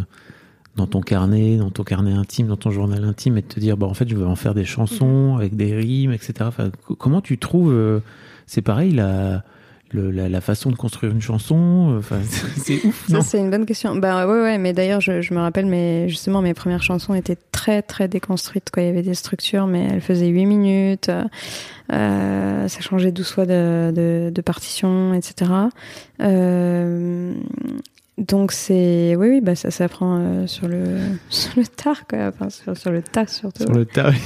[0.75, 3.75] dans ton carnet, dans ton carnet intime, dans ton journal intime, et de te dire,
[3.77, 4.67] bah, en fait, je vais en faire des Mhm.
[4.67, 6.34] chansons avec des rimes, etc.
[6.41, 7.99] Enfin, comment tu trouves, euh,
[8.47, 9.43] c'est pareil, la,
[9.93, 12.19] le- la, la façon de construire une chanson, euh, enfin,
[12.57, 13.21] c'est ouf, non?
[13.21, 13.93] Ça, c'est une bonne question.
[13.97, 17.38] Bah ouais, ouais, mais d'ailleurs, je, je me rappelle, mais justement, mes premières chansons étaient
[17.51, 18.69] très, très déconstruites.
[18.71, 18.84] Quoi.
[18.84, 21.10] Il y avait des structures, mais elles faisaient 8 minutes.
[21.10, 21.25] euh,
[21.91, 25.51] euh, ça changeait 12 fois de, de, de partition, etc.
[26.21, 27.34] Euh,
[28.17, 29.15] donc c'est...
[29.15, 30.97] Oui, oui, bah ça s'apprend euh, sur, le,
[31.30, 32.28] sur le tard, quoi.
[32.28, 33.63] Enfin, sur, sur le tas, surtout.
[33.63, 34.12] Sur le tas.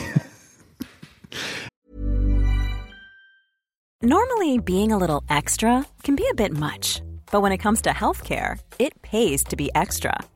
[4.01, 7.89] Normally, being a little extra can be a bit much, but when it comes to
[7.89, 10.13] healthcare, it pays to be extra.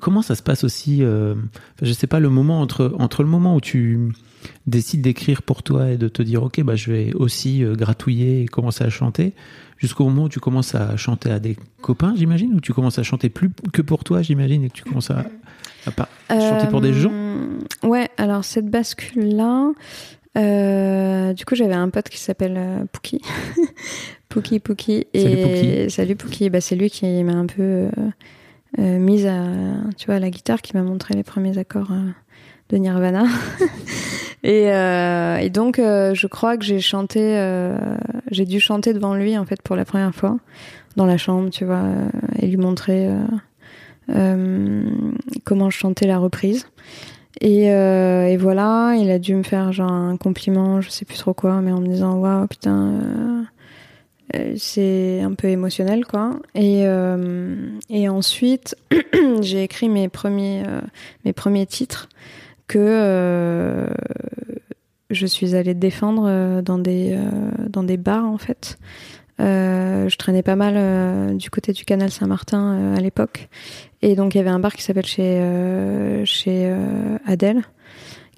[0.00, 3.28] comment ça se passe aussi euh, enfin, Je sais pas le moment entre entre le
[3.28, 4.12] moment où tu
[4.66, 8.42] décides d'écrire pour toi et de te dire ok bah je vais aussi euh, gratouiller
[8.42, 9.34] et commencer à chanter
[9.78, 13.02] jusqu'au moment où tu commences à chanter à des copains j'imagine ou tu commences à
[13.02, 15.24] chanter plus que pour toi j'imagine et que tu commences à,
[16.28, 17.10] chanter pour des gens?
[17.12, 17.32] Euh,
[17.82, 19.72] Ouais, alors cette bascule-là,
[20.34, 23.20] Euh, du coup, j'avais un pote qui s'appelle euh, Pouki.
[24.30, 25.06] Pouki, Pouki.
[25.14, 25.90] Salut, Et Pouki.
[25.90, 26.48] salut Pouki.
[26.50, 27.88] Bah, c'est lui qui m'a un peu
[28.78, 29.44] euh, mise à,
[29.96, 32.10] tu vois, à la guitare, qui m'a montré les premiers accords euh,
[32.70, 33.24] de Nirvana.
[34.42, 37.20] et, euh, et donc, euh, je crois que j'ai chanté,
[38.30, 40.38] j'ai dû chanter devant lui, en fait, pour la première fois,
[40.96, 41.84] dans la chambre, tu vois,
[42.38, 43.08] et lui montrer
[45.44, 46.66] comment je chantais la reprise.
[47.40, 51.18] Et, euh, et voilà, il a dû me faire genre un compliment, je sais plus
[51.18, 53.42] trop quoi, mais en me disant waouh putain, euh,
[54.56, 56.38] c'est un peu émotionnel quoi.
[56.54, 57.56] Et euh,
[57.90, 58.76] et ensuite
[59.40, 60.80] j'ai écrit mes premiers euh,
[61.24, 62.08] mes premiers titres
[62.68, 63.88] que euh,
[65.10, 68.78] je suis allée défendre euh, dans des euh, dans des bars en fait.
[69.40, 73.48] Euh, je traînais pas mal euh, du côté du canal Saint-Martin euh, à l'époque.
[74.02, 77.62] Et donc il y avait un bar qui s'appelle chez, euh, chez euh, Adèle,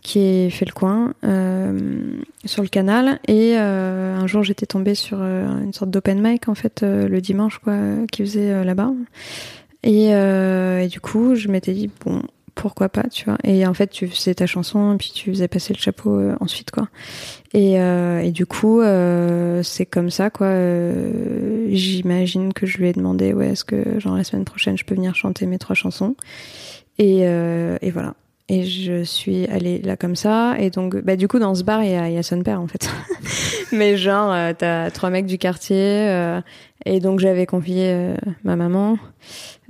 [0.04, 3.18] qui fait le coin euh, sur le canal.
[3.26, 7.08] Et euh, un jour j'étais tombée sur euh, une sorte d'open mic en fait euh,
[7.08, 7.74] le dimanche quoi,
[8.12, 8.92] qui faisait euh, là-bas.
[9.82, 12.22] Et, et du coup je m'étais dit bon
[12.54, 13.38] pourquoi pas tu vois.
[13.44, 16.88] Et en fait tu faisais ta chanson puis tu faisais passer le chapeau ensuite quoi.
[17.54, 18.80] Et, et du coup,
[19.62, 20.48] c'est comme ça, quoi.
[21.68, 24.96] J'imagine que je lui ai demandé, ouais, est-ce que, genre, la semaine prochaine, je peux
[24.96, 26.16] venir chanter mes trois chansons
[26.98, 28.14] Et, et voilà.
[28.48, 30.56] Et je suis allée là comme ça.
[30.58, 32.60] Et donc, bah, du coup, dans ce bar, il y a, y a son père,
[32.60, 32.90] en fait.
[33.72, 35.76] Mais genre, euh, t'as trois mecs du quartier.
[36.10, 36.40] euh,
[36.84, 38.98] et donc, j'avais confié euh, ma maman,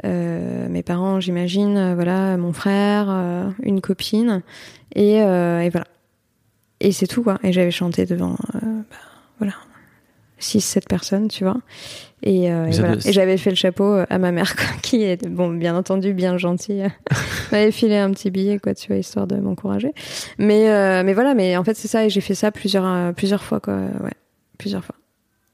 [0.04, 4.42] euh, mes parents, j'imagine, voilà, mon frère, une copine.
[4.96, 5.86] Et, et voilà.
[6.80, 7.38] Et c'est tout, quoi.
[7.44, 8.96] Et j'avais chanté devant, bah,
[9.38, 9.54] voilà,
[10.40, 11.58] 6-7 personnes, tu vois.
[12.26, 12.96] Et, euh, et voilà.
[13.04, 16.14] Et j'avais fait le chapeau euh, à ma mère, quoi, qui est, bon, bien entendu,
[16.14, 16.80] bien gentille.
[17.52, 19.92] Elle m'avait filé un petit billet, quoi, tu vois, histoire de m'encourager.
[20.38, 22.06] Mais, euh, mais voilà, mais en fait, c'est ça.
[22.06, 23.74] Et j'ai fait ça plusieurs, euh, plusieurs fois, quoi.
[23.74, 24.14] Ouais,
[24.56, 24.94] plusieurs fois.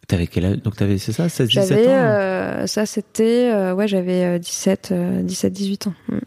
[0.07, 0.57] T'avais quel âge?
[0.63, 1.95] Donc t'avais, c'est ça, 16, 17 J'avais, ans hein?
[2.05, 5.95] euh, ça, c'était, ouais, j'avais euh, 17, euh, 17, 18 ans.
[6.09, 6.19] Mm.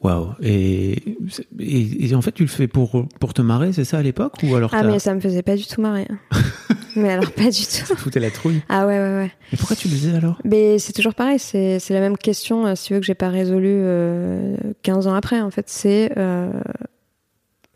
[0.00, 0.28] Waouh.
[0.40, 1.16] Et,
[1.58, 4.34] et, et en fait, tu le fais pour, pour te marrer, c'est ça à l'époque?
[4.44, 6.06] Ou alors Ah, mais ça me faisait pas du tout marrer.
[6.98, 7.96] mais alors, pas du tout.
[7.96, 9.30] foutais la trouille Ah ouais, ouais, ouais.
[9.52, 10.38] Mais pourquoi tu le faisais alors?
[10.44, 13.14] Mais c'est toujours pareil, c'est c'est la même question, euh, si tu veux, que j'ai
[13.14, 15.40] pas résolu euh, 15 ans après.
[15.40, 16.50] En fait, c'est euh,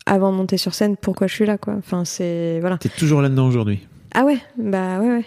[0.05, 1.75] avant de monter sur scène, pourquoi je suis là, quoi?
[1.77, 2.59] Enfin, c'est.
[2.59, 2.77] Voilà.
[2.77, 3.87] T'es toujours là-dedans aujourd'hui?
[4.13, 5.25] Ah ouais, bah ouais, ouais.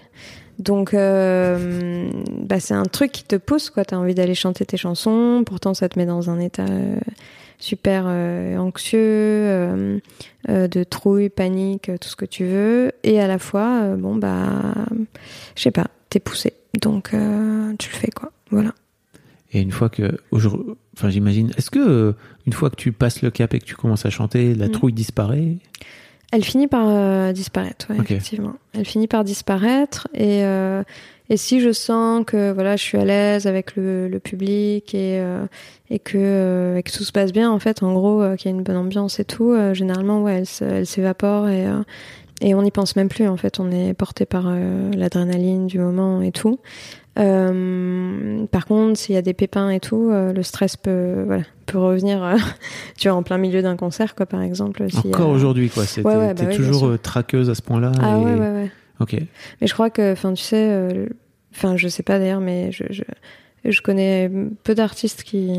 [0.58, 2.08] Donc, euh,
[2.42, 3.84] bah, c'est un truc qui te pousse, quoi.
[3.84, 6.64] T'as envie d'aller chanter tes chansons, pourtant ça te met dans un état
[7.58, 9.98] super euh, anxieux, euh,
[10.48, 12.92] euh, de trouille, panique, tout ce que tu veux.
[13.02, 14.46] Et à la fois, bon, bah,
[15.56, 16.52] je sais pas, t'es poussé.
[16.80, 18.32] Donc, tu le fais, quoi.
[18.50, 18.72] Voilà.
[19.52, 22.14] Et une fois que, aujourd'hui- enfin j'imagine, est-ce que
[22.46, 24.72] une fois que tu passes le cap et que tu commences à chanter, la Mhm.
[24.72, 25.56] trouille disparaît?
[26.32, 28.54] Elle finit par disparaître, ouais, effectivement.
[28.74, 30.42] Elle finit par disparaître et
[31.30, 35.18] et si je sens que voilà, je suis à l'aise avec le, le public et
[35.20, 35.44] euh,
[35.90, 38.50] et que euh, et que tout se passe bien en fait, en gros, euh, qu'il
[38.50, 41.66] y a une bonne ambiance et tout, généralement ouais, elle, s'évapore et
[42.42, 45.78] et on n'y pense même plus en fait, on est porté par euh, l'adrénaline du
[45.78, 46.58] moment et tout.
[47.18, 51.42] Euh, par contre, s'il y a des pépins et tout, euh, le stress peut voilà
[51.66, 52.36] peut revenir,
[52.98, 54.82] tu vois, en plein milieu d'un concert quoi, par exemple.
[54.82, 55.84] a- Encore aujourd'hui, quoi.
[55.84, 57.62] C'est, Ouais, bah toujours traqueuse à ce.
[57.68, 58.70] Ah et- ouais, ouais, ouais.
[59.00, 59.14] Ok.
[59.60, 61.06] Mais je crois que, enfin, tu sais, euh,
[61.54, 63.02] enfin, je sais pas d'ailleurs, mais je, je,
[63.64, 64.30] je connais
[64.64, 65.50] peu d'artistes qui,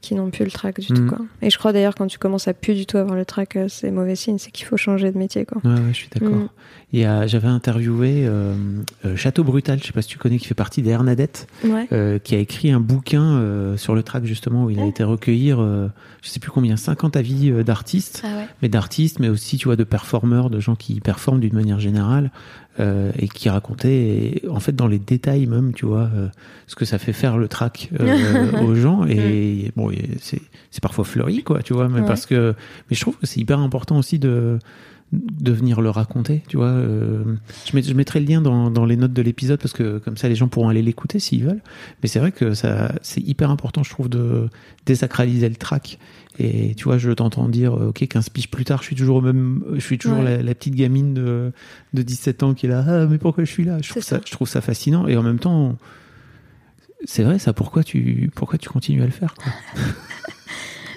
[0.00, 1.18] qui n'ont plus le track du tout, quoi.
[1.42, 3.68] Et je crois d'ailleurs, quand tu commences à plus du tout avoir le track, euh,
[3.68, 5.60] c'est mauvais signe, c'est qu'il faut changer de métier, quoi.
[5.64, 6.34] Ouais, ouais, je suis d'accord.
[6.34, 6.48] Mm.
[6.94, 8.54] A, j'avais interviewé euh,
[9.04, 11.86] euh, Château Brutal, je sais pas si tu connais, qui fait partie des Hernadettes, Ouais.
[11.92, 15.04] euh, qui a écrit un bouquin euh, sur le track justement où il a été
[15.04, 15.88] recueillir, euh,
[16.22, 18.46] je sais plus combien, 50 avis euh, d'artistes, Ah ouais.
[18.62, 22.30] mais d'artistes, mais aussi tu vois de performeurs, de gens qui performent d'une manière générale
[22.80, 26.28] euh, et qui racontaient en fait dans les détails même, tu vois, euh,
[26.68, 29.04] ce que ça fait faire le track euh, aux gens.
[29.06, 32.54] Et bon, et c'est c'est parfois fleuri quoi, tu vois, mais parce que
[32.88, 34.58] mais je trouve que c'est hyper important aussi de
[35.12, 36.66] de venir le raconter, tu vois.
[36.66, 37.24] euh,
[37.64, 40.16] je, met- je mettrai le lien dans, dans les notes de l'épisode parce que comme
[40.18, 41.62] ça les gens pourront aller l'écouter s'ils veulent.
[42.02, 44.48] Mais c'est vrai que ça c'est hyper important, je trouve, de
[44.84, 45.98] désacraliser le track.
[46.38, 49.22] Et tu vois, je t'entends dire, euh, ok, 15 piges plus tard, je suis toujours
[49.22, 50.36] même, je suis toujours Ouais.
[50.36, 51.52] la, la petite gamine de,
[51.94, 53.78] de 17 ans qui est là, ah, mais pourquoi je suis là?
[53.82, 54.20] Je trouve, ça.
[54.24, 55.08] je trouve ça fascinant.
[55.08, 55.76] Et en même temps,
[57.06, 59.52] c'est vrai, ça, pourquoi tu, pourquoi tu continues à le faire, quoi?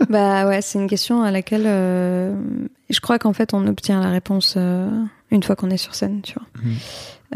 [0.09, 2.33] bah ouais, c'est une question à laquelle euh,
[2.89, 4.89] je crois qu'en fait, on obtient la réponse euh,
[5.31, 6.47] une fois qu'on est sur scène, tu vois.
[6.63, 6.73] Mhm.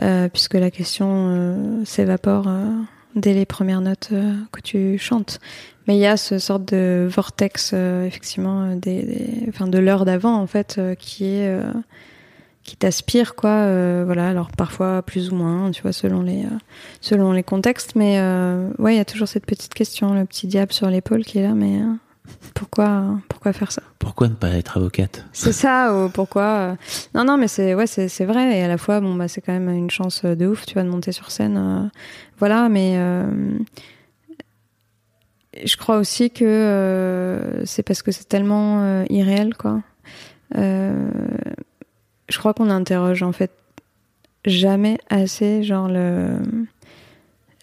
[0.01, 2.65] Euh, puisque la question euh, s'évapore euh,
[3.15, 5.39] dès les premières notes euh, que tu chantes.
[5.87, 10.03] Mais il y a ce sorte de vortex, euh, effectivement, des, des- enfin, de l'heure
[10.03, 11.63] d'avant, en fait, euh, qui est, euh,
[12.63, 16.57] qui t'aspire quoi euh, voilà alors parfois plus ou moins tu vois selon les euh,
[16.99, 20.47] selon les contextes mais euh, ouais il y a toujours cette petite question le petit
[20.47, 21.93] diable sur l'épaule qui est là mais euh,
[22.53, 23.81] pourquoi pourquoi faire ça?
[23.99, 25.25] Pourquoi ne pas être avocate?
[25.33, 26.75] C'est ça ou pourquoi euh,
[27.13, 29.53] non non mais c'est ouais c'est vrai et à la fois bon bah c'est quand
[29.53, 31.87] même une chance euh, de ouf tu vois de monter sur scène euh,
[32.39, 33.25] voilà mais euh,
[35.63, 39.81] je crois aussi que euh, c'est parce que c'est tellement euh, irréel quoi.
[40.57, 41.09] Euh,
[42.29, 43.51] je crois qu'on interroge en fait
[44.45, 46.37] jamais assez genre le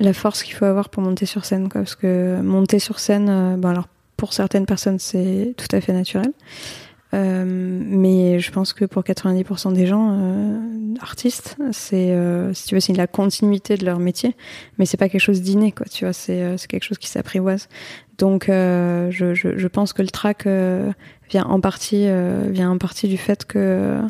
[0.01, 3.29] la force qu'il faut avoir pour monter sur scène quoi parce que monter sur scène
[3.29, 3.89] euh, bon alors
[4.23, 6.33] pour certaines personnes c'est tout à fait naturel.
[7.13, 12.77] Euh, mais je pense que pour 90% des gens euh, artistes c'est euh, si tu
[12.77, 14.37] veux c'est la continuité de leur métier
[14.79, 17.69] mais c'est pas quelque chose d'inné quoi tu vois c'est c'est quelque chose qui s'apprivoise.
[18.17, 20.47] Donc je, je, pense que le track
[21.29, 22.07] vient en partie
[22.49, 24.01] vient en partie du fait que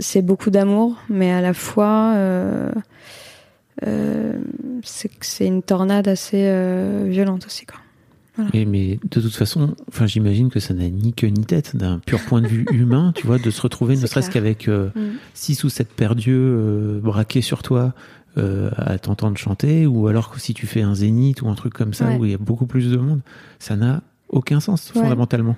[0.00, 2.16] c'est beaucoup d'amour mais à la fois
[4.82, 6.42] c'est c'est une tornade assez
[7.06, 7.83] violente aussi quoi
[8.52, 11.98] Et, mais de toute façon, enfin, j'imagine que ça n'a ni queue ni tête d'un
[12.00, 15.00] pur point de vue humain, tu vois, de se retrouver ne serait-ce qu'avec euh, Mm.
[15.34, 17.92] six ou sept paires d'yeux euh, braqués sur toi
[18.36, 21.72] euh, à t'entendre chanter, ou alors que si tu fais un zénith ou un truc
[21.74, 22.16] comme ça Ouais.
[22.18, 23.20] où il y a beaucoup plus de monde,
[23.60, 25.02] ça n'a aucun sens Ouais.
[25.02, 25.54] fondamentalement.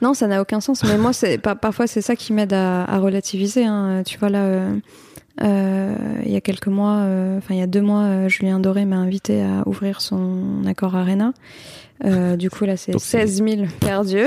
[0.00, 0.84] Non, ça n'a aucun sens.
[0.84, 3.64] Mais moi, c'est par- parfois c'est ça qui m'aide à, à relativiser.
[3.66, 4.02] hein.
[4.06, 4.76] Tu vois là, euh,
[5.42, 8.60] euh, il y a quelques mois, euh, enfin il y a deux mois, euh, Julien
[8.60, 11.32] Doré m'a invité à ouvrir son accord Arena.
[12.04, 14.24] Euh, du coup là, c'est Donc, c'est- 16 000 perdus.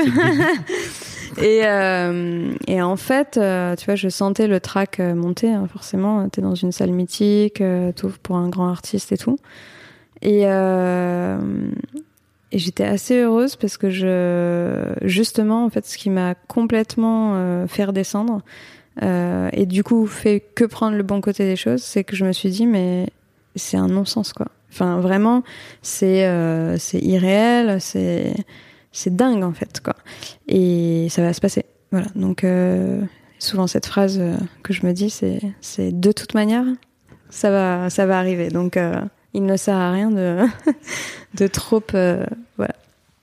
[1.41, 6.29] Et, euh, et en fait, euh, tu vois, je sentais le track monter, hein, forcément.
[6.29, 7.63] T'es dans une salle mythique,
[7.95, 9.37] t'ouvres pour un grand artiste et tout.
[10.21, 10.41] Et,
[12.51, 17.85] et j'étais assez heureuse parce que je, justement, en fait, ce qui m'a complètement fait
[17.85, 18.41] redescendre,
[19.01, 22.31] et du coup, fait que prendre le bon côté des choses, c'est que je me
[22.31, 23.07] suis dit, mais
[23.55, 24.47] c'est un non-sens, quoi.
[24.73, 25.43] Enfin, vraiment,
[25.83, 29.95] c'est euh, irréel, c'est dingue, en fait, quoi
[30.47, 31.65] et ça va se passer.
[31.91, 32.07] Voilà.
[32.15, 33.01] Donc euh,
[33.39, 36.65] souvent cette phrase euh, que je me dis, c'est de toute manière,
[37.29, 38.49] ça va ça va arriver.
[38.49, 38.79] Donc
[39.33, 40.39] il ne sert à rien de
[41.35, 41.83] de trop
[42.57, 42.75] voilà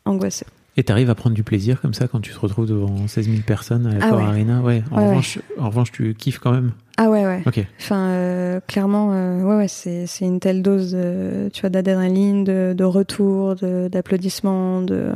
[0.04, 0.46] angoisser.
[0.76, 3.36] Et t'arrives à prendre du plaisir comme ça quand tu te retrouves devant 16 000
[3.46, 4.22] personnes à la Ah ouais.
[4.22, 4.60] Arena?
[4.60, 4.82] Ouais.
[4.90, 5.08] En Ouais, ouais.
[5.10, 6.72] revanche, en revanche, tu kiffes quand même.
[6.96, 7.42] Ah ouais ouais.
[7.46, 7.64] Ok.
[7.80, 12.44] Enfin euh, clairement euh, ouais ouais c'est c'est une telle dose de, tu vois d'adrénaline,
[12.44, 15.12] de, de retour, de d'applaudissements, de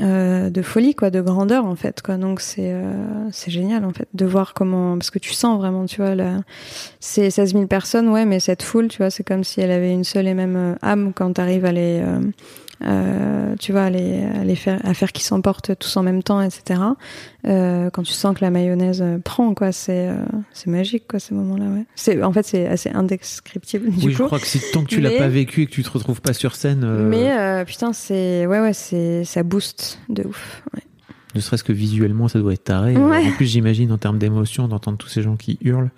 [0.00, 2.16] euh, de folie quoi, de grandeur en fait quoi.
[2.16, 2.74] Donc c'est
[3.30, 6.38] c'est génial en fait de voir comment parce que tu sens vraiment tu vois là
[7.00, 9.92] c'est 16 000 personnes ouais mais cette foule tu vois c'est comme si elle avait
[9.92, 12.02] une seule et même âme quand t'arrives à les
[12.84, 16.22] euh, tu vois à les, à les faire à faire qu'ils s'emportent tous en même
[16.22, 16.80] temps etc.
[17.46, 20.16] Euh, quand tu sens que la mayonnaise euh, prend quoi c'est euh,
[20.52, 21.84] c'est magique quoi ces moments là ouais.
[21.94, 25.00] C'est en fait c'est assez indescriptible du oui, je crois que si tant que tu
[25.00, 28.46] l'as Mais- pas vécu et que tu te retrouves pas sur scène, Mais putain, c'est
[28.46, 30.62] ouais ouais, c'est ça booste de ouf.
[30.74, 30.82] Ouais.
[31.34, 32.96] ne serait-ce que visuellement, ça doit être taré.
[32.96, 33.26] Ouais.
[33.26, 35.90] En plus, j'imagine en termes d'émotion, d'entendre tous ces gens qui hurlent,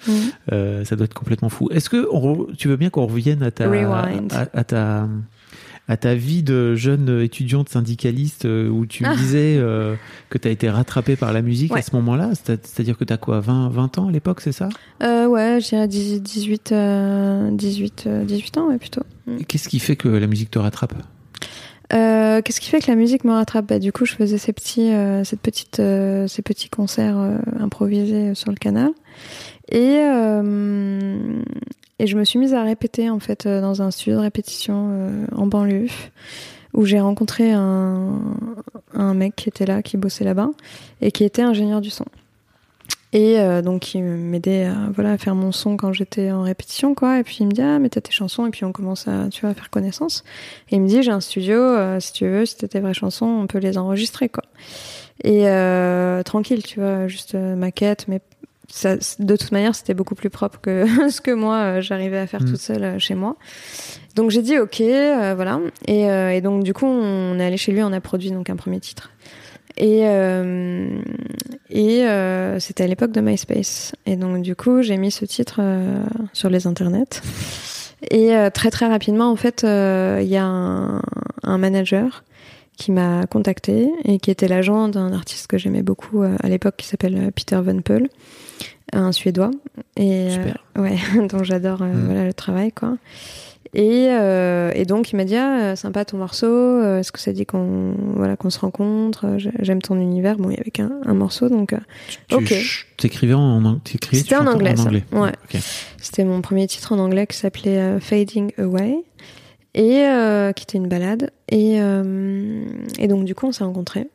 [0.52, 1.68] euh, ça doit être complètement fou.
[1.70, 5.08] Est-ce que on tu veux bien qu'on revienne à ta, à, à ta
[5.90, 9.16] à ta vie de jeune étudiante syndicaliste euh, où tu Ah.
[9.16, 9.96] disais euh,
[10.28, 13.12] que tu as été rattrapée par la musique à ce moment-là C'est- C'est-à-dire que tu
[13.12, 14.68] as quoi 20, 20 ans à l'époque, c'est ça?
[15.02, 19.02] Euh, ouais, je dirais 18 18 euh, 18 euh, 18 ans ouais plutôt.
[19.40, 20.94] Et Qu'est-ce qui fait que la musique te rattrape?
[21.90, 23.66] Qu'est-ce qui fait que la musique me rattrape?
[23.66, 24.92] Bah, du coup, je faisais ces petits
[25.24, 25.76] cette petite
[26.28, 27.18] ces petits concerts
[27.58, 28.90] improvisés sur le canal.
[29.72, 31.42] Et euh,
[32.00, 34.88] et je me suis mise à répéter en fait euh, dans un studio de répétition
[34.90, 35.88] euh, en banlieue
[36.72, 38.18] où j'ai rencontré un,
[38.94, 40.48] un mec qui était là, qui bossait là-bas
[41.02, 42.06] et qui était ingénieur du son.
[43.12, 46.94] Et euh, donc qui m'aidait à voilà à faire mon son quand j'étais en répétition
[46.94, 47.18] quoi.
[47.18, 49.28] Et puis il me dit ah mais t'as tes chansons et puis on commence à
[49.28, 50.24] tu vois faire connaissance.
[50.70, 53.26] Et il me dit j'ai un studio si tu veux si t'as tes vraies chansons
[53.26, 54.44] on peut les enregistrer quoi.
[55.22, 55.42] Et
[56.24, 58.20] tranquille tu vois juste maquette mais
[58.70, 62.26] ça, de toute manière, c'était beaucoup plus propre que ce que moi euh, j'arrivais à
[62.26, 62.46] faire Mm.
[62.46, 63.36] toute seule euh, chez moi.
[64.16, 65.60] Donc j'ai dit ok, euh, voilà.
[65.86, 68.50] Et, euh, et donc du coup, on est allé chez lui, on a produit donc
[68.50, 69.10] un premier titre.
[69.76, 70.88] Et euh,
[71.70, 72.04] et
[72.58, 73.94] c'était à l'époque de MySpace.
[74.06, 75.60] Et donc du coup, j'ai mis ce titre
[76.32, 77.22] sur les internets.
[78.10, 81.00] Et très très rapidement, en fait, il y a un,
[81.44, 82.24] un manager
[82.76, 86.86] qui m'a contacté et qui était l'agent d'un artiste que j'aimais beaucoup à l'époque qui
[86.86, 88.08] s'appelle Peter Van Peul,
[88.92, 89.50] un suédois
[89.96, 90.64] et Super.
[90.78, 90.96] euh, ouais
[91.28, 92.04] dont j'adore euh, Mm.
[92.06, 92.96] voilà le travail quoi.
[93.72, 97.46] Et, euh, et donc il m'a dit ah, sympa ton morceau, est-ce que ça dit
[97.46, 100.38] qu'on voilà qu'on se rencontre, j'ai- j'aime ton univers?
[100.38, 101.72] Bon, il y avait qu'un un morceau donc
[102.26, 102.52] Tu Ok.
[102.96, 103.80] t'écrivais en, en
[104.12, 104.90] C'était en anglais, ça.
[104.90, 105.30] Ouais.
[105.54, 105.60] Ok.
[105.98, 108.96] C'était mon premier titre en anglais qui s'appelait euh, Fading Away
[109.74, 111.30] et euh, qui était une balade.
[111.48, 112.64] Et, euh,
[112.98, 114.08] et donc du coup, on s'est rencontrés.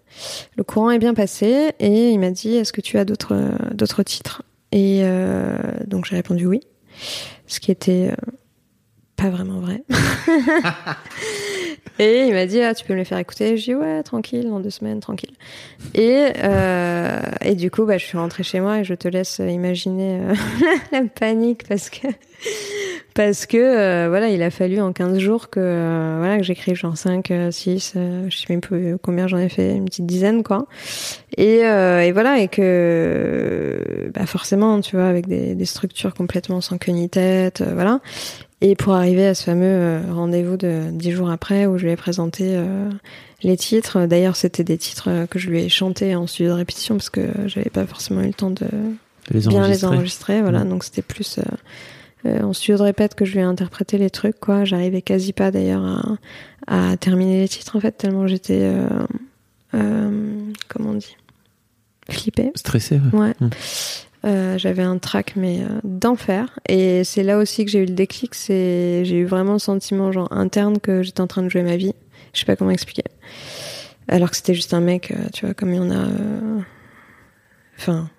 [0.58, 3.38] Le courant est bien passé et il m'a dit Est-ce que tu as d'autres
[3.74, 4.42] d'autres titres?
[4.76, 5.58] Et euh,
[5.88, 6.60] donc j'ai répondu oui,
[7.48, 8.32] ce qui était euh,
[9.16, 9.86] pas vraiment vrai.
[12.00, 13.58] et il m'a dit ah tu peux me les faire écouter.
[13.58, 15.34] Je dis ouais tranquille dans deux semaines tranquille.
[15.94, 19.40] Et euh, et du coup bah je suis rentrée chez moi et je te laisse
[19.40, 20.36] imaginer euh,
[20.92, 22.08] la panique parce que
[23.16, 26.76] parce que euh, voilà il a fallu en 15 jours que euh, voilà que j'écrive
[26.76, 30.06] genre 5 euh, 6 euh, je sais même plus combien j'en ai fait une petite
[30.06, 30.68] dizaine quoi
[31.38, 36.78] et, et voilà et que bah forcément tu vois avec des, des structures complètement sans
[36.78, 38.02] queue ni tête voilà
[38.62, 41.92] et pour arriver à ce fameux euh, rendez-vous de 10 jours après où je lui
[41.92, 42.90] ai présenté euh,
[43.44, 46.58] les titres d'ailleurs c'était des titres euh, que je lui ai chantés en studio de
[46.58, 48.68] répétition parce que j'avais pas forcément eu le temps de
[49.32, 50.42] Les bien les enregistrer.
[50.42, 51.40] voilà donc c'était plus
[52.26, 55.52] en studio de répète que je lui ai interprété les trucs quoi j'arrivais quasi pas
[55.52, 58.88] d'ailleurs à, à terminer les titres en fait tellement j'étais euh,
[59.76, 61.16] euh, comment on dit?
[62.10, 63.20] Flippée Stressé, ouais.
[63.20, 63.50] ouais Mm.
[64.26, 67.94] Euh, j'avais un trac mais euh, d'enfer et c'est là aussi que j'ai eu le
[67.94, 71.62] déclic c'est j'ai eu vraiment le sentiment genre interne que j'étais en train de jouer
[71.62, 71.94] ma vie
[72.34, 73.04] je sais pas comment expliquer
[74.08, 76.08] alors que c'était juste un mec euh, tu vois comme il y en a
[77.78, 78.10] enfin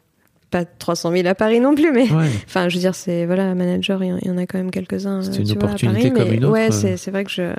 [0.51, 2.31] pas 300 000 à Paris non plus mais Ouais.
[2.47, 5.23] Enfin, je veux dire, c'est voilà, manager, il y en- a quand même quelques-uns.
[5.23, 7.25] C'était euh, une tu vois, à Paris, comme mais une autre, Ouais, c'est c'est vrai
[7.25, 7.51] que je,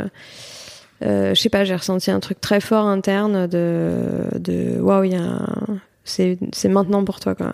[1.02, 5.16] je sais pas, j'ai ressenti un truc très fort interne de de waouh, il y
[5.16, 7.54] a, un- c'est c'est maintenant pour toi quoi.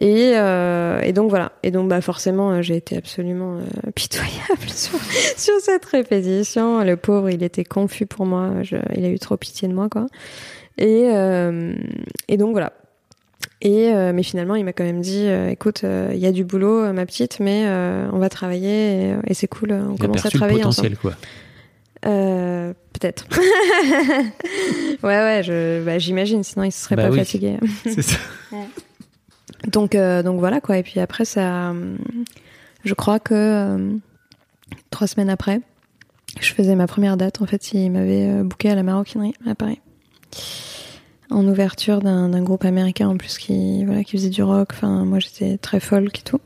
[0.00, 1.50] Et, euh, et donc voilà.
[1.64, 4.98] Et donc bah forcément, euh, j'ai été absolument euh, pitoyable sur,
[5.36, 6.84] sur cette répétition.
[6.84, 8.62] Le pauvre, il était confus pour moi.
[8.62, 10.06] Je- il a eu trop pitié de moi quoi.
[10.78, 11.74] Et euh,
[12.28, 12.72] et donc voilà.
[13.60, 17.04] Et mais finalement, il m'a quand même dit, écoute, il y a du boulot, ma
[17.06, 17.66] petite, mais
[18.12, 19.72] on va travailler et, et c'est cool.
[19.72, 20.90] On Il a commence à perçu le travailler ensemble.
[20.96, 21.16] potentiel,
[22.02, 22.72] quoi.
[22.92, 23.26] Peut-être.
[25.02, 26.44] ouais, ouais, bah, j'imagine.
[26.44, 27.18] Sinon, il se serait Bah pas oui.
[27.18, 27.56] fatigué.
[27.84, 28.16] C'est ça.
[29.66, 30.78] Donc, euh, donc voilà quoi.
[30.78, 31.96] Et puis après, ça, euh,
[32.84, 33.96] je crois que euh,
[34.90, 35.60] trois semaines après,
[36.40, 37.42] je faisais ma première date.
[37.42, 39.80] En fait, il m'avait euh, booké à la maroquinerie à Paris,
[41.30, 44.68] en ouverture d'un groupe américain en plus qui, voilà, qui faisait du rock.
[44.72, 46.40] Enfin, moi, j'étais très folk et tout.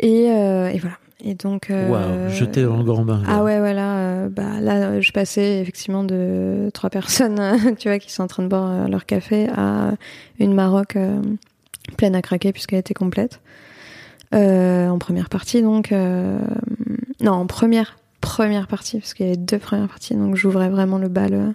[0.00, 0.96] Et, euh, et voilà.
[1.22, 1.70] Et donc.
[1.70, 3.22] Waouh, jeté dans le grand bain.
[3.26, 4.28] ah ouais, voilà.
[4.30, 8.48] bah là, je passais effectivement de trois personnes, tu vois, qui sont en train de
[8.48, 9.92] boire leur café à
[10.38, 10.96] une Maroc
[11.90, 13.40] pleine à craquer puisqu'elle était complète.
[14.34, 16.38] Euh, en première partie, donc euh,
[17.20, 20.98] non, en première première partie parce qu'il y avait deux premières parties, donc j'ouvrais vraiment
[20.98, 21.32] le bal.
[21.32, 21.52] euh.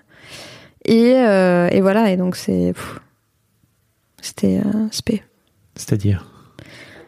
[0.83, 2.11] et euh, et voilà.
[2.11, 2.73] Et donc c'est
[4.21, 5.23] c'était spé.
[5.75, 6.29] C'est-à-dire?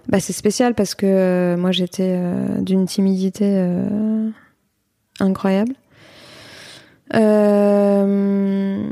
[0.08, 2.18] Bah, c'est spécial parce que moi j'étais
[2.62, 3.62] d'une timidité
[5.20, 5.74] incroyable.
[7.14, 8.90] Euh,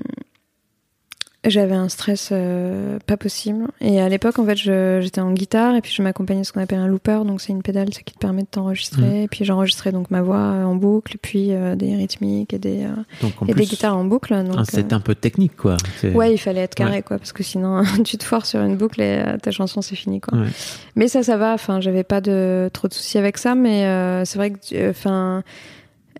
[1.46, 3.66] j'avais un stress euh, pas possible.
[3.82, 6.54] Et à l'époque, en fait, je- j'étais en guitare et puis je m'accompagnais de ce
[6.54, 7.24] qu'on appelle un looper.
[7.26, 9.24] Donc, c'est une pédale c'est qui te permet de t'enregistrer.
[9.24, 12.84] Et puis, j'enregistrais donc ma voix euh, en boucle, puis euh, des rythmiques et des,
[12.84, 12.90] euh,
[13.22, 14.34] Donc et plus, des guitares en boucle.
[14.34, 15.78] Un set euh, un peu technique, quoi.
[16.02, 17.02] C'est- Ouais, il fallait être carré, Ouais.
[17.02, 20.22] quoi, parce que sinon, tu te foires sur une boucle et ta chanson, c'est fini,
[20.22, 20.38] quoi.
[20.38, 20.48] Ouais.
[20.96, 21.54] Mais ça, ça va.
[21.54, 23.86] Enfin, j'avais pas de trop de soucis avec ça, mais
[24.26, 25.44] c'est vrai que, enfin,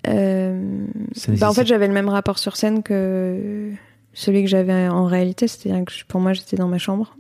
[0.06, 3.72] bah, en fait, j'avais le même rapport sur scène que
[4.16, 5.48] celui que j'avais en réalité.
[5.48, 7.16] C'est-à-dire que pour moi, j'étais dans ma chambre.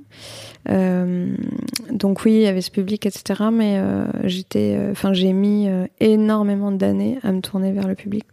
[0.70, 1.36] Euh,
[1.92, 3.44] donc oui, il y avait ce public, etc.
[3.52, 5.68] Mais euh, j'étais, euh, enfin, j'ai mis
[6.00, 8.26] énormément d'années à me tourner vers le public,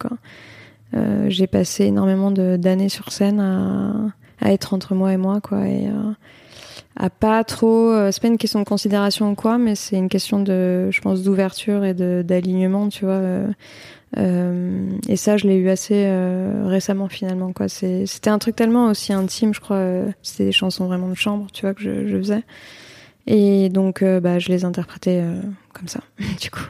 [1.29, 5.89] j'ai passé énormément d'années sur scène à, être entre moi et moi, quoi, et
[6.97, 7.95] à pas trop.
[8.11, 11.23] c'est pas une question de considération ou quoi, mais c'est une question de, je pense,
[11.23, 13.23] d'ouverture et d'alignement, tu vois.
[14.19, 17.69] Euh, et ça, je l'ai eu assez euh, récemment finalement, quoi.
[17.69, 19.77] C'était un truc tellement aussi intime, je crois.
[19.77, 22.43] euh, C'était des chansons vraiment de chambre, tu vois, que je, je faisais.
[23.27, 25.23] Et donc, euh, bah, je les interprétais
[25.73, 26.01] comme ça,
[26.41, 26.61] du coup.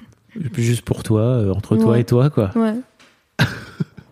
[0.55, 2.01] Juste pour toi, entre toi Ouais.
[2.01, 2.51] et toi, quoi.
[2.55, 2.75] Ouais.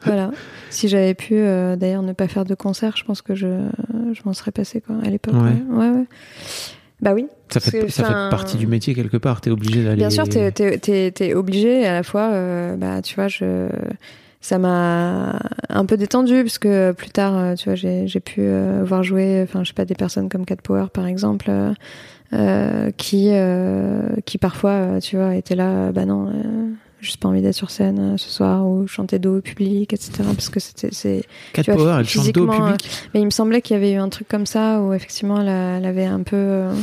[0.05, 0.31] voilà.
[0.71, 3.47] Si j'avais pu, d'ailleurs, ne pas faire de concert, je pense que je,
[4.13, 5.35] je m'en serais passé, quoi, à l'époque.
[5.35, 6.05] Ouais, ouais.
[7.03, 7.27] Bah oui.
[7.49, 9.41] Ça fait, ça fait partie du métier quelque part.
[9.41, 9.97] T'es obligé d'aller.
[9.97, 13.69] Bien sûr, t'es, t'es, t'es, t'es obligé à la fois, euh, bah, tu vois, je,
[14.41, 18.41] ça m'a un peu détendu parce que plus tard, euh, tu vois, j'ai, j'ai pu
[18.41, 21.51] euh, voir jouer, enfin, je sais pas, des personnes comme Cat Power, par exemple,
[22.33, 23.31] euh, qui,
[24.25, 26.33] qui parfois, tu vois, étaient là, bah non,
[27.01, 30.13] juste pas envie d'être sur scène euh, ce soir ou chanter dos au public, etc.
[30.25, 31.25] Parce que c'était, c'est.
[31.53, 32.91] Cat tu vois, Power, elle chante dos au public.
[33.15, 35.85] Mais il me semblait qu'il y avait eu un truc comme ça où effectivement elle,
[35.85, 36.75] avait un peu, euh,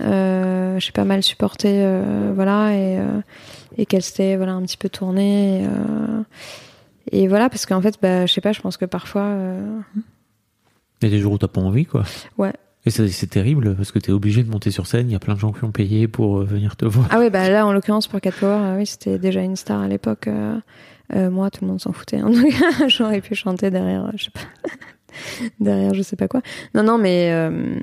[0.00, 3.20] euh, je sais pas mal supporté, euh, voilà, et, euh,
[3.76, 5.62] et qu'elle s'était voilà un petit peu tournée.
[5.62, 6.22] Et, euh,
[7.12, 9.78] et voilà, parce qu'en fait, bah, je sais pas, je pense que parfois, euh,
[11.02, 12.04] Il y a des jours où t'as pas envie, quoi.
[12.38, 12.52] ouais.
[12.86, 15.08] Et c'est terrible parce que t'es obligé de monter sur scène.
[15.08, 17.08] Il y a plein de gens qui ont payé pour euh, venir te voir.
[17.10, 19.80] Ah ouais, bah là, en l'occurrence, pour Cat Power, euh, oui, c'était déjà une star
[19.80, 20.28] à l'époque.
[20.28, 20.58] euh,
[21.14, 22.18] euh, moi, tout le monde s'en foutait.
[22.18, 22.30] hein.
[22.30, 22.52] Donc,
[22.88, 24.40] J'aurais pu chanter derrière, euh, je sais pas,
[25.60, 26.42] derrière, je sais pas quoi.
[26.74, 27.78] Non, non, mais euh,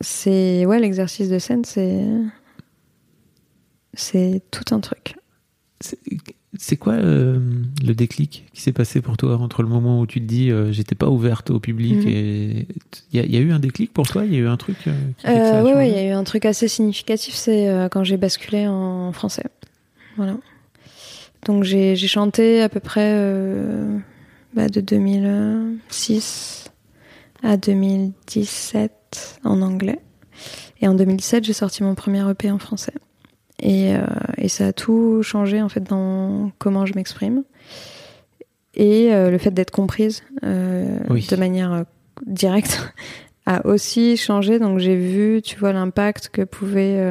[0.00, 2.04] c'est ouais, l'exercice de scène, c'est
[3.94, 5.14] c'est tout un truc.
[6.58, 7.38] C'est- quoi euh,
[7.84, 10.70] le déclic qui s'est passé pour toi entre le moment où tu te dis euh,
[10.72, 12.08] j'étais pas ouverte au public Mhm.
[12.08, 12.66] et
[13.12, 14.24] il y, a- il y a eu un déclic pour toi?
[14.24, 16.44] Il y a eu un truc a Euh, ouais, il y a eu un truc
[16.46, 19.44] assez significatif, c'est quand j'ai basculé en français.
[20.16, 20.36] Voilà.
[21.46, 23.18] Donc j'ai chanté à peu près
[24.54, 26.70] bah, de 2006
[27.42, 29.98] à 2017 en anglais.
[30.80, 32.92] Et en 2017, j'ai sorti mon premier EP en français.
[33.64, 34.04] Et, euh,
[34.36, 37.42] et ça a tout changé en fait dans comment je m'exprime.
[38.74, 41.26] Et euh, le fait d'être comprise euh, Oui.
[41.28, 41.84] de manière
[42.26, 42.92] directe
[43.46, 44.58] a aussi changé.
[44.58, 47.02] Donc j'ai vu, tu vois, l'impact que pouvaient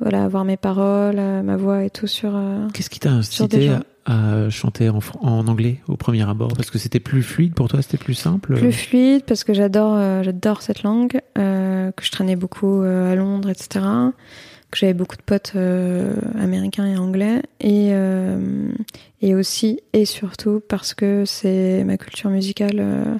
[0.00, 2.38] voilà, avoir mes paroles, ma voix et tout sur.
[2.72, 3.70] Qu'est-ce qui t'a incité
[4.06, 6.52] à, chanter en, en anglais au premier abord?
[6.56, 8.54] Parce que c'était plus fluide pour toi, c'était plus simple?
[8.54, 13.80] Plus fluide parce que j'adore j'adore cette langue que je traînais beaucoup à Londres etc
[14.76, 17.42] j'avais beaucoup de potes euh, américains et anglais.
[17.60, 18.70] Et euh,
[19.22, 23.18] et aussi et surtout parce que c'est ma culture musicale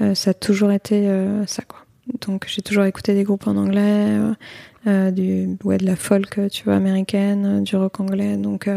[0.00, 1.08] euh, ça a toujours été
[1.46, 1.80] ça quoi.
[2.26, 4.18] Donc j'ai toujours écouté des groupes en anglais
[4.86, 8.36] du ouais de la folk tu vois américaine du rock anglais.
[8.36, 8.68] Donc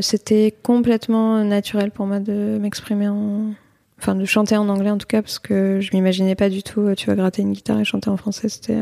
[0.00, 3.52] c'était complètement naturel pour moi de m'exprimer en
[3.98, 6.94] enfin de chanter en anglais en tout cas parce que je m'imaginais pas du tout
[6.96, 8.48] tu vas gratter une guitare et chanter en français.
[8.48, 8.78] C'était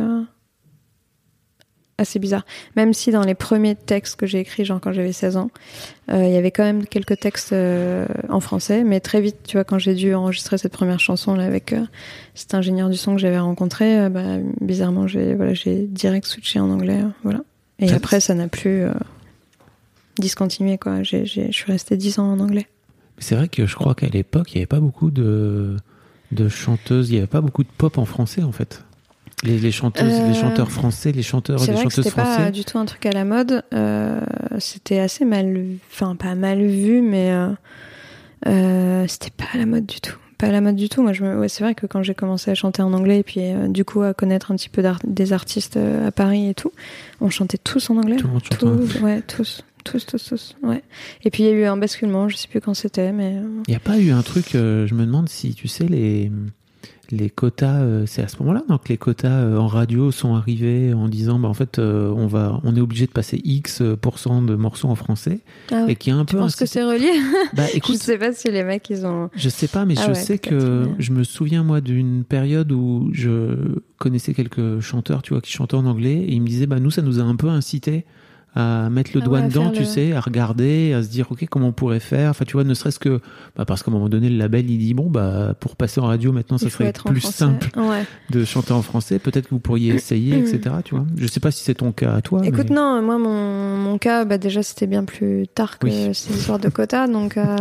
[1.99, 2.47] assez bizarre.
[2.77, 5.51] Même si dans les premiers textes que j'ai écrits genre quand j'avais 16 ans
[6.11, 8.85] euh, il y avait quand même quelques textes euh, en français.
[8.85, 11.85] Mais très vite tu vois quand j'ai dû enregistrer cette première chanson là avec euh,
[12.35, 16.71] cet ingénieur du son que j'avais rencontré bah, bizarrement j'ai voilà j'ai direct switché en
[16.71, 17.41] anglais voilà.
[17.81, 18.85] Et après ça n'a plus
[20.19, 21.03] discontinué quoi.
[21.03, 22.67] Je suis restée 10 ans en anglais.
[23.19, 25.77] C'est vrai que je crois qu'à l'époque, il n'y avait pas beaucoup de,
[26.33, 28.85] de chanteuses, il n'y avait pas beaucoup de pop en français en fait.
[29.45, 32.25] Les, les chanteuses, Euh, les chanteurs français, les chanteurs, les vrai que chanteuses c'était pas
[32.25, 32.51] français.
[32.51, 33.63] du tout un truc à la mode.
[33.73, 34.21] Euh,
[34.59, 37.51] c'était assez mal, enfin pas mal vu, mais euh,
[38.47, 40.17] euh, c'était pas à la mode du tout.
[40.39, 41.03] Pas à la mode du tout.
[41.03, 41.39] Moi, je me...
[41.39, 44.03] ouais, c'est vrai que quand j'ai commencé à chanter en anglais et puis du coup
[44.03, 46.73] à connaître un petit peu des artistes à Paris et tout,
[47.21, 48.17] on chantait tous en anglais.
[48.17, 50.57] Tout le monde Tous, ouais, tous, tous, tous, tous.
[50.63, 50.83] Ouais.
[51.25, 52.29] Et puis il y a eu un basculement.
[52.29, 53.37] Je sais plus quand c'était, mais
[53.67, 56.31] Il n'y a pas eu un truc, je me demande si tu sais, les,
[57.11, 60.93] les quotas, euh, c'est à ce moment-là que les quotas euh, en radio sont arrivés
[60.93, 64.55] en disant bah, en fait euh, on, va, on est obligé de passer X de
[64.55, 65.41] morceaux en français
[65.73, 65.93] ah ouais.
[65.93, 66.41] et qui a un Tu peu.
[66.41, 67.11] penses que c'est relié?
[67.55, 69.31] Bah Je écoute, sais pas si les mecs ils ont.
[69.35, 72.71] Je sais pas, mais Ah je ouais, sais que je me souviens moi d'une période
[72.73, 76.67] où je connaissais quelques chanteurs, tu vois, qui chantaient en anglais et ils me disaient
[76.67, 78.05] bah nous ça nous a un peu incité
[78.55, 81.27] à mettre le Ah doigt ouais, dedans, tu le- sais, à regarder, à se dire
[81.31, 82.31] ok comment on pourrait faire.
[82.31, 83.21] Enfin tu vois, ne serait-ce que
[83.57, 86.07] bah, parce qu'à un moment donné le label il dit bon bah pour passer en
[86.07, 88.05] radio maintenant ça il serait plus simple Ouais.
[88.31, 89.19] de chanter en français.
[89.19, 90.77] Peut-être que vous pourriez essayer, etc.
[90.85, 91.05] Tu vois.
[91.17, 92.41] Je sais pas si c'est ton cas à toi.
[92.45, 96.11] Écoute, mais- non, moi, mon, mon cas, bah, déjà, c'était bien plus tard que Oui.
[96.15, 97.07] ces histoires de quotas.
[97.07, 97.57] donc, euh,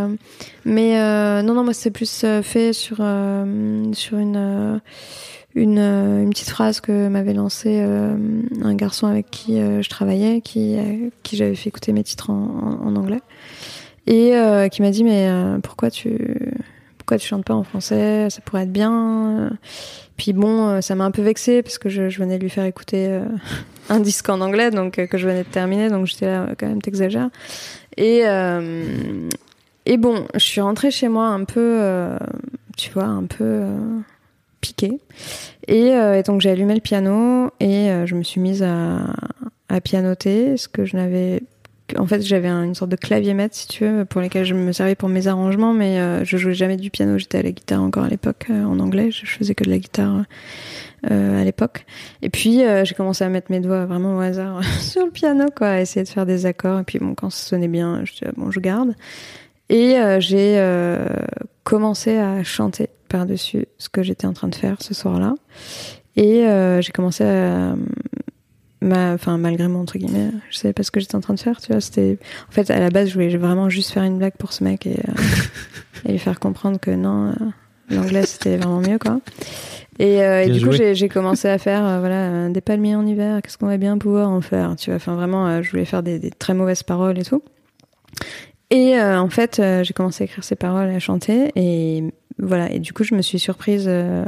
[0.64, 4.78] mais euh, non, non, moi, c'est plus euh, fait sur, euh, sur une, euh,
[5.58, 8.16] une, euh, une petite phrase que m'avait lancé euh,
[8.62, 10.76] un garçon avec qui euh, je travaillais, qui,
[11.22, 13.20] qui j'avais fait écouter mes titres en, anglais,
[14.06, 14.32] et
[14.70, 15.30] qui m'a dit, mais
[15.62, 16.16] pourquoi tu
[16.96, 18.28] pourquoi tu chantes pas en français?
[18.30, 19.50] Ça pourrait être bien.
[20.16, 23.20] Puis bon, ça m'a un peu vexée parce que je, venais de lui faire écouter
[23.90, 26.80] un disque en anglais, donc que je venais de terminer, donc j'étais là, quand même,
[26.80, 27.28] t'exagères.
[27.96, 28.22] Et
[29.86, 31.80] et bon, je suis rentrée chez moi un peu,
[32.76, 33.64] tu vois, un peu
[35.66, 39.80] Et, euh, et donc j'ai allumé le piano et euh, je me suis mise à,
[39.84, 41.42] pianoter, ce que je n'avais
[41.98, 44.52] en fait, j'avais un- une sorte de clavier maître, si tu veux, pour lesquels je
[44.54, 47.16] me servais pour mes arrangements, mais euh, je jouais jamais du piano.
[47.16, 49.10] J'étais à la guitare encore à l'époque euh, en anglais.
[49.10, 50.24] Je faisais que de la guitare
[51.04, 51.86] à l'époque.
[52.22, 55.68] Et puis j'ai commencé à mettre mes doigts vraiment au hasard sur le piano, quoi,
[55.68, 56.80] à essayer de faire des accords.
[56.80, 58.94] Et puis bon, quand ça sonnait bien, je disais bon, je garde.
[59.70, 60.60] Et j'ai
[61.64, 65.34] commencé à chanter par-dessus ce que j'étais en train de faire ce soir-là.
[66.16, 67.74] Et euh, j'ai commencé à,
[68.80, 71.40] ma, enfin malgré moi entre guillemets, je savais pas ce que j'étais en train de
[71.40, 71.80] faire, tu vois.
[71.80, 74.64] C'était, en fait, à la base, je voulais vraiment juste faire une blague pour ce
[74.64, 75.12] mec et, euh,
[76.04, 77.32] et lui faire comprendre que non, euh,
[77.90, 79.20] l'anglais c'était vraiment mieux, quoi.
[79.98, 80.76] Et, euh, et du coup, joué.
[80.76, 83.40] j'ai j'ai commencé à faire euh, voilà euh, des palmiers en hiver.
[83.42, 84.96] Qu'est-ce qu'on va bien pouvoir en faire, tu vois.
[84.96, 87.42] Enfin vraiment, je voulais faire des, des très mauvaises paroles et tout.
[88.70, 92.04] Et en fait, j'ai commencé à écrire ces paroles, à chanter, et
[92.38, 92.70] voilà.
[92.72, 94.24] Et du coup, je me suis surprise euh,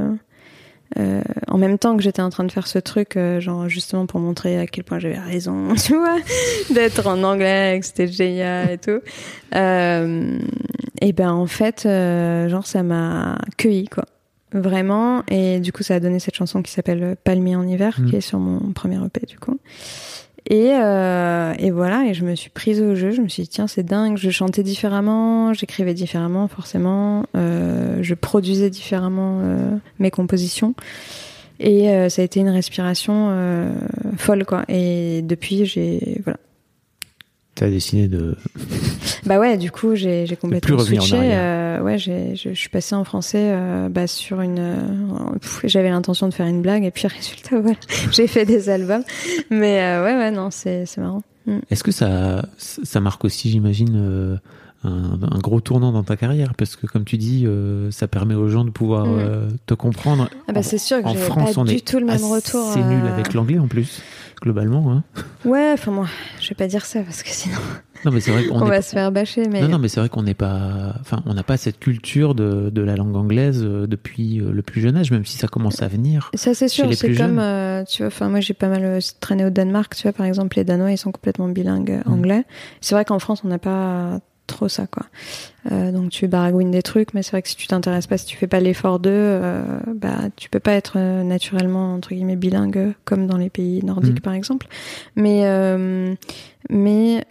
[0.98, 4.06] euh, en même temps que j'étais en train de faire ce truc, euh, genre justement
[4.06, 6.16] pour montrer à quel point j'avais raison, tu vois,
[6.70, 9.00] d'être en anglais, que c'était génial et tout.
[11.02, 11.82] Et ben en fait,
[12.48, 14.04] genre ça m'a cueilli quoi,
[14.52, 15.22] vraiment.
[15.28, 18.11] Et du coup, ça a donné cette chanson qui s'appelle Palmier en hiver, Mhm.
[18.11, 19.58] qui est sur mon premier EP du coup.
[20.51, 23.12] Et, euh, et voilà, et je me suis prise au jeu.
[23.12, 24.16] Je me suis dit, tiens, c'est dingue.
[24.16, 27.24] Je chantais différemment, j'écrivais différemment, forcément.
[27.36, 30.74] Euh, je produisais différemment euh, mes compositions.
[31.61, 33.32] Et euh, ça a été une respiration
[34.16, 34.64] folle, quoi.
[34.68, 36.20] Et depuis, j'ai.
[36.24, 36.38] Voilà.
[37.61, 38.36] T'as décidé de.
[39.26, 41.14] Bah ouais, du coup, j'ai j'ai complètement en switché.
[41.14, 44.58] euh, ouais, j'ai- je je suis passée en français euh, bah, sur une.
[44.58, 44.76] euh,
[45.38, 47.76] pff, J'avais l'intention de faire une blague, et puis résultat, voilà,
[48.12, 49.02] j'ai fait des albums.
[49.50, 51.22] Mais ouais, ouais, non, c'est c'est marrant.
[51.46, 51.58] Mm.
[51.70, 54.40] Est-ce que ça, ça marque aussi, j'imagine,
[54.85, 58.35] un, un gros tournant dans ta carrière Parce que, comme tu dis, euh, ça permet
[58.35, 59.18] aux gens de pouvoir Mhm.
[59.18, 60.28] euh, te comprendre.
[60.49, 62.76] Ah bah c'est sûr que en France, pas on du est tout le même retour.
[62.76, 64.01] nul euh, avec l'anglais en plus,
[64.41, 64.91] globalement.
[64.93, 65.03] Hein.
[65.45, 66.07] Ouais, enfin moi,
[66.41, 67.57] je vais pas dire ça parce que sinon
[68.07, 69.47] Non, mais c'est vrai qu'on on, va pas- se faire bâcher.
[69.51, 72.35] Mais Non, non, mais c'est vrai qu'on n'est pas, enfin, on n'a pas cette culture
[72.35, 75.89] de, de la langue anglaise depuis le plus jeune âge, même si ça commence à
[75.89, 76.31] venir.
[76.35, 77.39] ça c'est sûr, c'est comme
[77.87, 78.07] tu vois.
[78.07, 80.97] Enfin moi j'ai pas mal traîné au Danemark, tu vois par exemple les Danois ils
[80.99, 82.12] sont complètement bilingues Mm.
[82.12, 82.45] anglais.
[82.81, 84.20] C'est vrai qu'en France on n'a pas
[84.51, 85.07] trop ça quoi.
[85.70, 88.26] Euh, donc tu baragouines des trucs, mais c'est vrai que si tu t'intéresses pas, si
[88.26, 89.62] tu fais pas l'effort d'eux, euh,
[89.94, 94.18] bah tu peux pas être euh, naturellement entre guillemets bilingue comme dans les pays nordiques
[94.18, 94.20] Mm.
[94.20, 94.66] par exemple.
[95.16, 96.14] Mais euh,
[96.68, 97.24] mais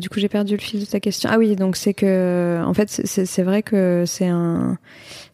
[0.00, 1.28] du coup j'ai perdu le fil de ta question.
[1.32, 4.78] Ah oui, donc c'est que en fait c'est vrai que c'est un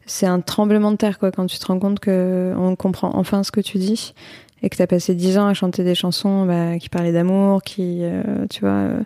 [0.06, 3.42] c'est un tremblement de terre quoi quand tu te rends compte que on comprend enfin
[3.42, 4.14] ce que tu dis
[4.62, 7.62] et que tu as passé dix ans à chanter des chansons bah, qui parlaient d'amour,
[7.62, 9.00] qui, euh, tu vois, euh,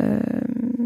[0.00, 0.20] euh,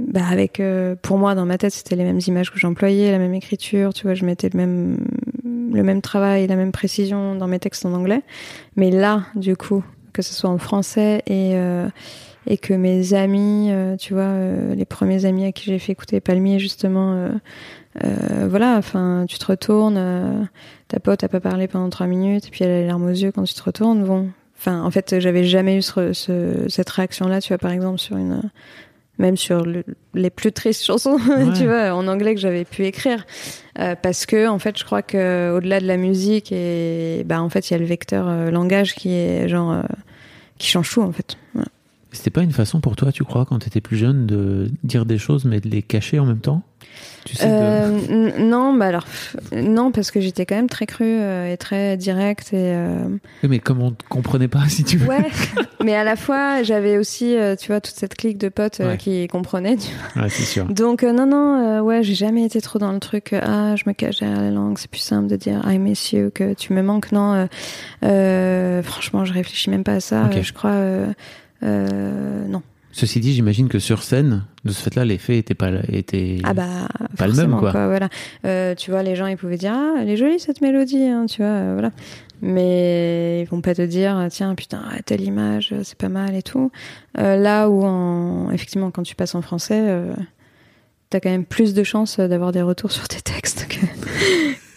[0.09, 3.19] bah, avec, euh, pour moi, dans ma tête, c'était les mêmes images que j'employais, la
[3.19, 4.99] même écriture, tu vois, je mettais le même,
[5.45, 8.23] le même travail, la même précision dans mes textes en anglais.
[8.77, 11.89] Mais là, du coup, que ce soit en français et, euh,
[12.47, 14.35] et que mes amis, euh, tu vois,
[14.75, 17.31] les premiers amis à qui j'ai fait écouter Palmier, justement,
[18.05, 20.43] euh, voilà, enfin, tu te retournes, euh,
[20.89, 23.09] ta pote a pas parlé pendant trois minutes, et puis elle a les larmes aux
[23.11, 24.05] yeux quand tu te retournes.
[24.05, 24.29] Bon,
[24.59, 28.17] enfin, en fait, j'avais jamais eu ce, ce- cette réaction-là, tu vois, par exemple, sur
[28.17, 28.43] une,
[29.19, 29.85] même sur le-
[30.15, 31.53] les plus tristes chansons, Ouais.
[31.57, 33.27] tu vois, en anglais que j'avais pu écrire,
[33.79, 37.49] Euh, parce que, en fait, je crois que au-delà de la musique et, bah, en
[37.49, 39.83] fait, il y a le vecteur langage qui est genre,
[40.59, 41.37] qui change tout, en fait.
[42.13, 45.07] C'était pas une façon pour toi, tu crois, quand tu étais plus jeune, de dire
[45.07, 46.63] des choses mais de les cacher en même temps?
[47.25, 49.07] Tu sais, de- Euh, non, bah alors,
[49.53, 52.73] non, parce que j'étais quand même très crue euh, et très directe et.
[52.75, 53.05] euh,
[53.43, 55.07] Oui, mais comme on te comprenait pas, si tu veux.
[55.07, 55.27] Ouais,
[55.85, 58.93] mais à la fois, j'avais aussi, euh, tu vois, toute cette clique de potes euh,
[58.93, 58.97] Ouais.
[58.97, 59.77] qui comprenaient.
[59.77, 60.23] tu vois.
[60.25, 60.65] Ouais, c'est sûr.
[60.67, 63.77] Donc, euh, non, non, euh, ouais, j'ai jamais été trop dans le truc, euh, ah,
[63.77, 66.55] je me cache derrière la langue, c'est plus simple de dire I miss you que
[66.55, 67.13] tu me manques.
[67.13, 67.47] Non, euh,
[68.05, 70.25] euh, franchement, je réfléchis même pas à ça.
[70.25, 70.37] Ok.
[70.39, 71.07] euh, je crois, euh,
[71.63, 72.63] euh, non.
[73.01, 76.87] Ceci dit, j'imagine que sur scène, de ce fait-là, l'effet était pas, était Ah bah,
[77.17, 77.71] pas le même, quoi.
[77.71, 78.11] voilà.
[78.45, 81.25] Euh, tu vois, les gens, ils pouvaient dire, ah, elle est jolie cette mélodie, hein,
[81.25, 81.93] tu vois, euh, voilà.
[82.43, 86.43] Mais ils vont pas te dire, tiens, putain, telle image, euh, c'est pas mal et
[86.43, 86.71] tout.
[87.19, 90.13] Euh, là où, en, effectivement, quand tu passes en français, euh,
[91.09, 93.81] t'as quand même plus de chances d'avoir des retours sur tes textes que,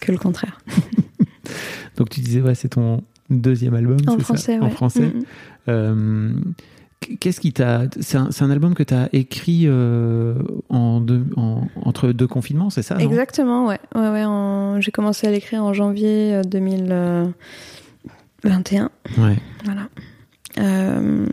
[0.00, 0.60] que le contraire.
[1.98, 4.70] Donc tu disais, ouais, c'est ton deuxième album, En ça français, En ouais.
[4.70, 5.12] français.
[5.68, 6.32] Euh,
[7.20, 7.82] Qu'est-ce qui t'a.
[8.00, 10.34] C'est un, album que tu as écrit euh,
[10.70, 13.78] en deux- en- entre deux confinements, c'est ça Exactement, ouais.
[13.94, 18.90] ouais, ouais en- J'ai commencé à l'écrire en janvier euh, 2021.
[19.18, 19.36] Ouais.
[19.64, 19.88] Voilà.
[20.58, 21.26] Euh,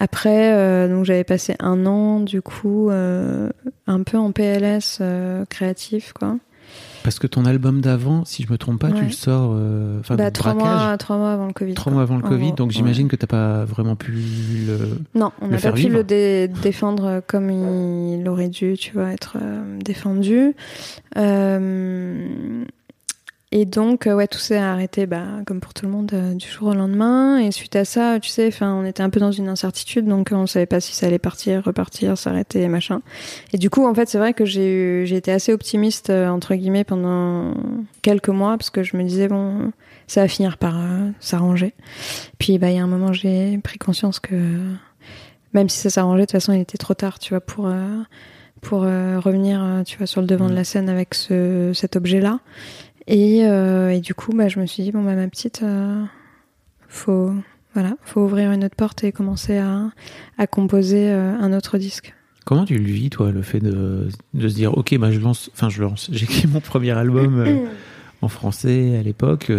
[0.00, 3.48] après, euh, donc j'avais passé un an, du coup, euh,
[3.86, 6.36] un peu en PLS euh, créatif, quoi.
[7.04, 9.52] Parce que ton album d'avant, si je me trompe pas, tu le sors.
[9.54, 11.74] euh, Enfin, bah, trois mois, trois mois avant le Covid.
[11.74, 12.74] trois mois avant le Covid, gros, donc ouais.
[12.74, 14.12] j'imagine que t'as pas vraiment pu
[14.66, 14.78] le.
[15.14, 15.94] Non, on n'a pas pu vivre.
[15.96, 20.54] le dé- défendre comme il aurait dû, tu vois, être euh, défendu.
[21.16, 22.64] Euh,
[23.54, 26.48] et donc, euh, ouais, tout s'est arrêté, bah, comme pour tout le monde, euh, du
[26.48, 27.36] jour au lendemain.
[27.36, 30.30] Et suite à ça, tu sais, enfin, on était un peu dans une incertitude, donc
[30.32, 33.02] on savait pas si ça allait partir, repartir, s'arrêter, machin.
[33.52, 36.28] Et du coup, en fait, c'est vrai que j'ai eu, j'ai été assez optimiste euh,
[36.28, 37.52] entre guillemets pendant
[38.00, 39.70] quelques mois parce que je me disais bon,
[40.06, 41.74] ça va finir par euh, s'arranger.
[42.38, 44.34] Puis, bah, il y a un moment, j'ai pris conscience que
[45.52, 47.70] même si ça s'arrangeait, de toute façon, il était trop tard, tu vois, pour
[48.62, 52.38] pour euh, revenir, tu vois, sur le devant de la scène avec ce, cet objet-là.
[53.06, 56.02] Et, euh, et du coup, bah, je me suis dit bon, bah, ma petite, euh,
[56.88, 57.32] faut
[57.74, 59.90] voilà, faut ouvrir une autre porte et commencer à,
[60.38, 62.14] à composer euh, un autre disque.
[62.44, 65.50] Comment tu le vis, toi, le fait de, de se dire, ok, bah, je lance,
[65.54, 67.66] enfin, je lance, j'écris mon premier album euh,
[68.20, 69.50] en français à l'époque.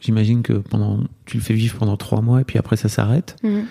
[0.00, 3.36] J'imagine que pendant, tu le fais vivre pendant trois mois et puis après ça s'arrête.
[3.42, 3.66] Mhm.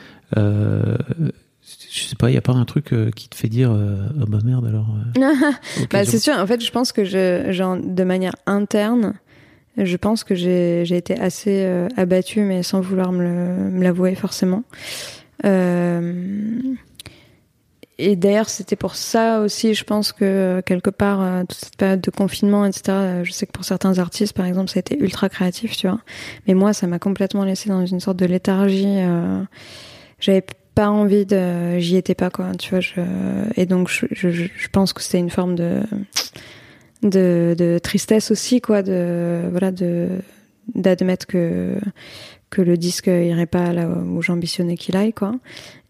[1.93, 4.07] Je sais pas, il y a pas un truc euh, qui te fait dire, euh,
[4.21, 4.87] oh bah merde alors.
[5.17, 5.33] euh,
[5.91, 6.33] Bah, c'est sûr.
[6.35, 9.15] En fait, je pense que je, genre, de manière interne,
[9.77, 11.65] je pense que j'ai été assez
[11.97, 14.63] abattue, mais sans vouloir me l'avouer forcément.
[17.97, 22.09] Et d'ailleurs, c'était pour ça aussi, je pense que quelque part, toute cette période de
[22.09, 25.75] confinement, etc., je sais que pour certains artistes, par exemple, ça a été ultra créatif,
[25.77, 25.99] tu vois.
[26.47, 28.97] Mais moi, ça m'a complètement laissé dans une sorte de léthargie.
[30.19, 30.45] J'avais
[30.75, 31.79] pas envie de...
[31.79, 32.79] J'y étais pas, quoi, tu vois.
[32.79, 33.01] Je,
[33.55, 35.81] et donc, je, je, pense que c'était une forme de,
[37.03, 39.47] de, de tristesse aussi, quoi, de...
[39.51, 40.09] Voilà, de
[40.75, 41.75] d'admettre que
[42.49, 45.35] que le disque irait pas là où j'ambitionnais qu'il aille quoi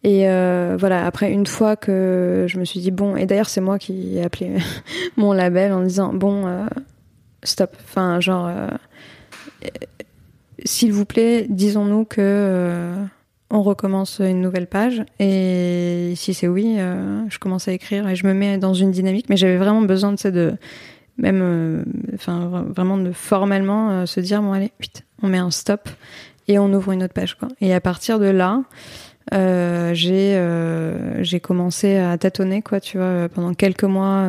[0.04, 3.62] et euh, voilà après une fois que je me suis dit bon et d'ailleurs c'est
[3.62, 4.58] moi qui ai appelé
[5.18, 6.66] mon label en disant bon euh,
[7.44, 8.68] stop enfin genre euh,
[10.64, 12.94] s'il vous plaît disons-nous que
[13.52, 15.04] on recommence une nouvelle page.
[15.20, 18.92] Et si c'est oui euh, je commence à écrire et je me mets dans une
[18.92, 19.28] dynamique.
[19.30, 20.54] Mais j'avais vraiment besoin de
[21.18, 21.84] même euh,
[22.16, 25.90] enfin vra- vraiment de formellement euh, se dire bon allez vite on met un stop
[26.48, 27.50] et on ouvre une autre page quoi.
[27.60, 28.64] Et à partir de là
[29.94, 34.26] j'ai commencé à tâtonner quoi tu vois pendant quelques mois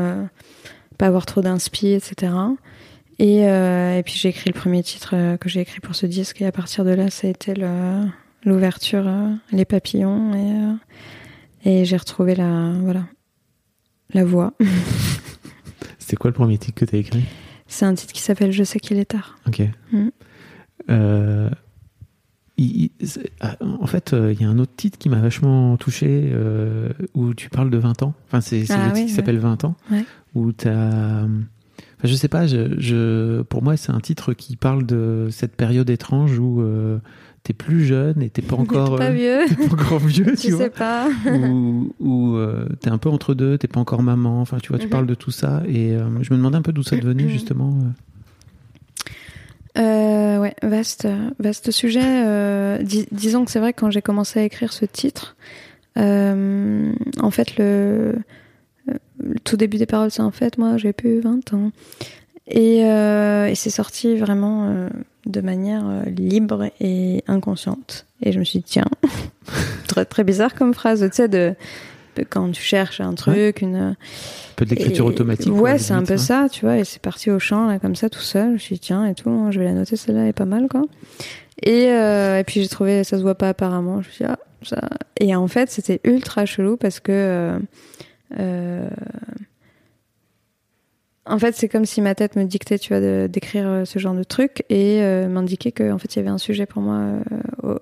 [0.98, 2.32] pas avoir trop d'inspi etc
[3.18, 6.42] et, et puis j'ai écrit le premier titre que j'ai écrit pour ce disque.
[6.42, 8.04] Et à partir de là ça a été le-
[8.44, 10.74] l'ouverture euh, les papillons et euh,
[11.64, 13.04] et j'ai retrouvé la voilà
[14.14, 14.52] la voix
[15.98, 17.22] C'était quoi le premier titre que t'as écrit?
[17.66, 19.62] C'est un titre qui s'appelle Je sais qu'il est tard Ok.
[19.92, 20.08] Mm.
[20.90, 21.48] Euh,
[22.58, 22.90] il-
[23.40, 27.32] ah, en fait, il y a un autre titre qui m'a vachement touché euh, où
[27.34, 28.14] tu parles de 20 ans.
[28.26, 29.08] Enfin, c'est Ah le oui, titre qui ouais.
[29.16, 29.76] s'appelle 20 ans.
[29.90, 30.04] Ouais.
[30.34, 30.50] Où.
[30.50, 31.28] Enfin,
[32.04, 35.88] je sais pas, je, je, pour moi, c'est un titre qui parle de cette période
[35.88, 36.98] étrange où euh,
[37.44, 38.96] t'es plus jeune et t'es pas encore.
[38.98, 41.08] pas euh, vieux t'es pas encore vieux, tu je vois sais pas
[42.00, 44.86] où euh, t'es un peu entre deux, t'es pas encore maman, enfin tu vois, tu
[44.86, 44.90] Mhm.
[44.90, 47.28] parles de tout ça et euh, je me demandais un peu d'où ça devenait Mhm.
[47.30, 47.78] justement.
[49.76, 50.38] euh.
[50.38, 51.06] Ouais, vaste,
[51.38, 52.82] vaste sujet.
[52.82, 55.36] Dis- disons que c'est vrai que quand j'ai commencé à écrire ce titre,
[55.96, 58.16] en fait, le,
[58.86, 61.70] le tout début des paroles, c'est en fait, moi, j'ai plus 20 ans.
[62.48, 64.88] Et, euh, et c'est sorti vraiment euh,
[65.26, 68.06] de manière euh, libre et inconsciente.
[68.22, 68.88] Et je me suis dit, tiens,
[69.88, 71.54] très, très bizarre comme phrase, tu sais, de,
[72.16, 73.96] de quand tu cherches un truc, une, Un
[74.56, 75.52] peu de l'écriture automatique.
[75.52, 76.18] Ouais, c'est un peu hein.
[76.18, 76.78] ça, tu vois.
[76.78, 78.48] Et c'est parti au champ, là, comme ça, tout seul.
[78.48, 80.44] Je me suis dit, tiens, et tout, je vais la noter, celle-là elle est pas
[80.44, 80.82] mal, quoi.
[81.62, 84.02] Et, et puis j'ai trouvé, ça se voit pas apparemment.
[84.02, 84.80] Je me suis dit, ah, ça.
[85.20, 87.60] Et en fait, c'était ultra chelou parce que.
[88.38, 88.88] euh,
[91.26, 94.14] en fait, c'est comme si ma tête me dictait, tu vois, d'écrire euh, ce genre
[94.14, 96.96] de truc et euh, m'indiquait que, en fait, il y avait un sujet pour moi.
[96.96, 97.20] euh,
[97.62, 97.78] au-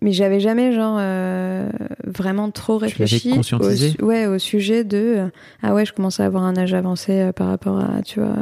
[0.00, 1.68] Mais j'avais jamais, genre, euh,
[2.04, 5.30] vraiment trop réfléchi au, conscientisé ouais, au sujet de
[5.62, 8.36] ah ouais, je commence à avoir un âge avancé par rapport à, tu vois,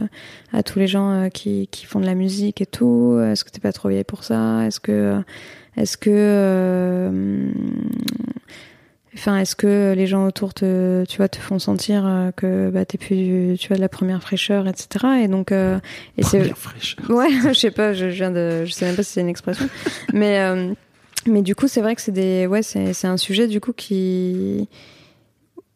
[0.53, 3.19] à tous les gens qui, qui font de la musique et tout.
[3.23, 4.65] Est-ce que t'es pas trop vieille pour ça?
[4.67, 5.21] Est-ce que,
[5.77, 7.51] est-ce que,
[9.15, 12.85] enfin, est-ce que les gens autour te, tu vois, te font sentir euh, que bah
[12.85, 15.23] t'es plus, tu vois, de la première fraîcheur, etc.
[15.23, 15.79] Et donc, euh,
[16.17, 17.11] et c'est Première fraîcheur.
[17.11, 19.69] Ouais, je sais pas, je, viens de, je sais même pas si c'est une expression,
[20.13, 20.73] mais euh,
[21.27, 23.73] mais du coup c'est vrai que c'est des, ouais, c'est c'est un sujet du coup
[23.73, 24.69] qui,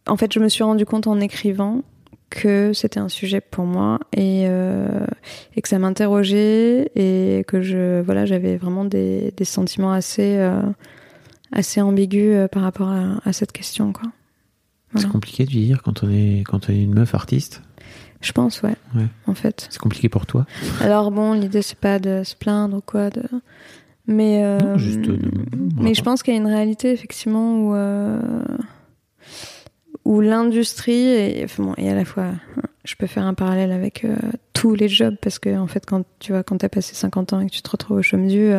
[0.06, 1.82] en fait, je me suis rendu compte en écrivant
[2.30, 5.06] que c'était un sujet pour moi et euh,
[5.54, 10.38] et que ça m'interrogeait et que je, voilà, j'avais vraiment des des sentiments assez
[11.54, 14.10] assez ambigus euh, par rapport à, à cette question quoi.
[14.96, 17.62] C'est compliqué de vieillir quand on est quand on est une meuf artiste.
[18.20, 19.06] Je pense, ouais, Ouais.
[19.26, 19.66] en fait.
[19.70, 20.46] C'est compliqué pour toi.
[20.80, 23.22] Alors bon, l'idée c'est pas de se plaindre ou quoi, de...
[24.06, 25.18] mais euh, Non, juste de-
[25.80, 28.20] mais je pense qu'il y a une réalité effectivement où euh,
[30.04, 32.30] où l'industrie et enfin, bon, et à la fois,
[32.84, 34.16] je peux faire un parallèle avec euh,
[34.52, 37.40] tous les jobs parce que en fait quand tu vois quand t'as passé 50 ans
[37.40, 38.50] et que tu te retrouves au chômage du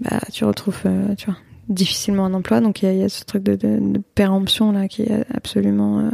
[0.00, 0.82] bah tu retrouves
[1.18, 1.36] tu vois
[1.70, 2.60] difficilement un emploi.
[2.60, 6.10] Donc il y a, ce truc de, péremption là qui est absolument euh,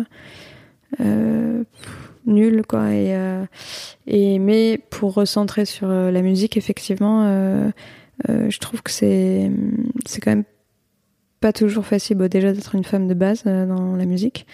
[1.01, 1.65] euh,
[2.27, 2.93] nul quoi.
[2.93, 3.45] Et, euh,
[4.07, 7.27] et mais pour recentrer sur la musique effectivement
[8.29, 9.51] je trouve que c'est
[10.07, 10.45] c'est quand même
[11.41, 14.47] pas toujours facile déjà d'être une femme de base dans la musique.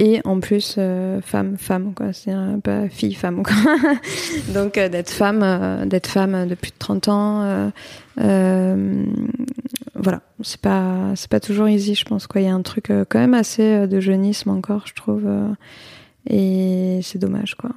[0.00, 0.78] Et en plus
[1.22, 2.12] femme femme quoi.
[2.12, 2.32] C'est
[2.62, 3.56] pas fille femme quoi.
[4.54, 7.72] Donc d'être femme d'être femme de plus de 30 ans
[10.02, 12.40] voilà c'est pas c'est pas toujours easy je pense quoi.
[12.40, 15.24] Il y a un truc euh, quand même assez euh, de jeunisme encore je trouve
[15.26, 15.48] euh,
[16.28, 17.70] et c'est dommage quoi.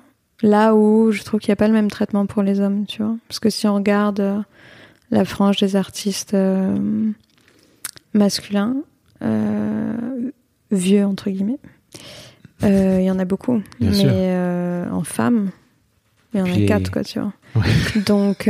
[0.43, 3.03] Là où je trouve qu'il n'y a pas le même traitement pour les hommes tu
[3.03, 3.15] vois.
[3.27, 4.43] Parce que si on regarde
[5.11, 7.11] la frange des artistes euh,
[8.13, 8.75] masculins
[9.23, 10.31] euh,
[10.71, 11.59] vieux entre guillemets
[12.63, 13.61] euh, il y en a beaucoup.
[13.79, 15.49] Bien mais en femmes
[16.33, 17.33] il y en Puis- a quatre quoi tu vois.
[17.55, 18.01] Ouais.
[18.05, 18.47] donc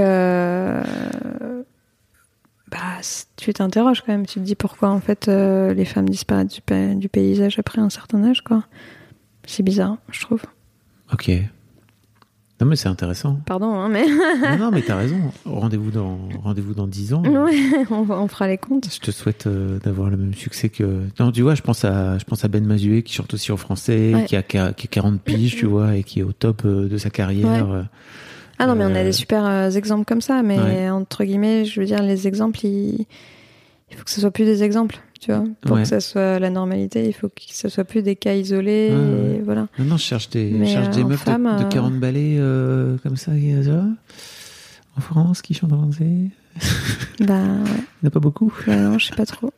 [2.72, 3.02] bah
[3.36, 6.62] tu t'interroges quand même tu te dis pourquoi en fait euh, les femmes disparaissent du,
[6.62, 8.64] pa- du paysage après un certain âge quoi
[9.46, 10.42] c'est bizarre je trouve
[11.14, 11.30] Ok.
[12.62, 13.40] Non, mais c'est intéressant.
[13.48, 15.18] pardon hein, mais non, non, mais t'as raison.
[15.46, 17.24] Rendez-vous dans, rendez-vous dans 10 ans.
[17.24, 17.58] ouais,
[17.90, 21.02] on, fera les comptes Je te souhaite euh, d'avoir le même succès que.
[21.20, 23.58] Non, tu vois, je pense à, je pense à Ben Mazué qui chante aussi en
[23.58, 24.26] français, Ouais.
[24.26, 26.62] qui, a, qui a qui a 40 piges, tu vois, et qui est au top
[26.66, 27.68] euh, de sa carrière.
[27.68, 27.82] Ouais.
[28.62, 28.64] Euh.
[28.64, 30.90] Ah non, mais on a Euh, des super euh, exemples comme ça, mais Ouais.
[30.90, 33.06] entre guillemets, je veux dire, les exemples, il,
[33.92, 35.44] il faut que ce soit plus des exemples, tu vois.
[35.62, 35.82] Pour Ouais.
[35.84, 38.96] que ça soit la normalité, il faut que ce soit plus des cas isolés, Ouais,
[38.96, 39.36] ouais.
[39.38, 39.68] et voilà.
[39.80, 41.70] Non, non, je cherche des, je cherche euh, des en meufs de- femme, de, euh,
[41.70, 43.32] 40 balais euh, comme ça,
[44.98, 46.30] en France, qui chantent en français.
[47.20, 47.44] Il Bah, ouais.
[48.04, 48.54] n'y en a pas beaucoup.
[48.68, 49.52] Ouais, non, je sais pas trop.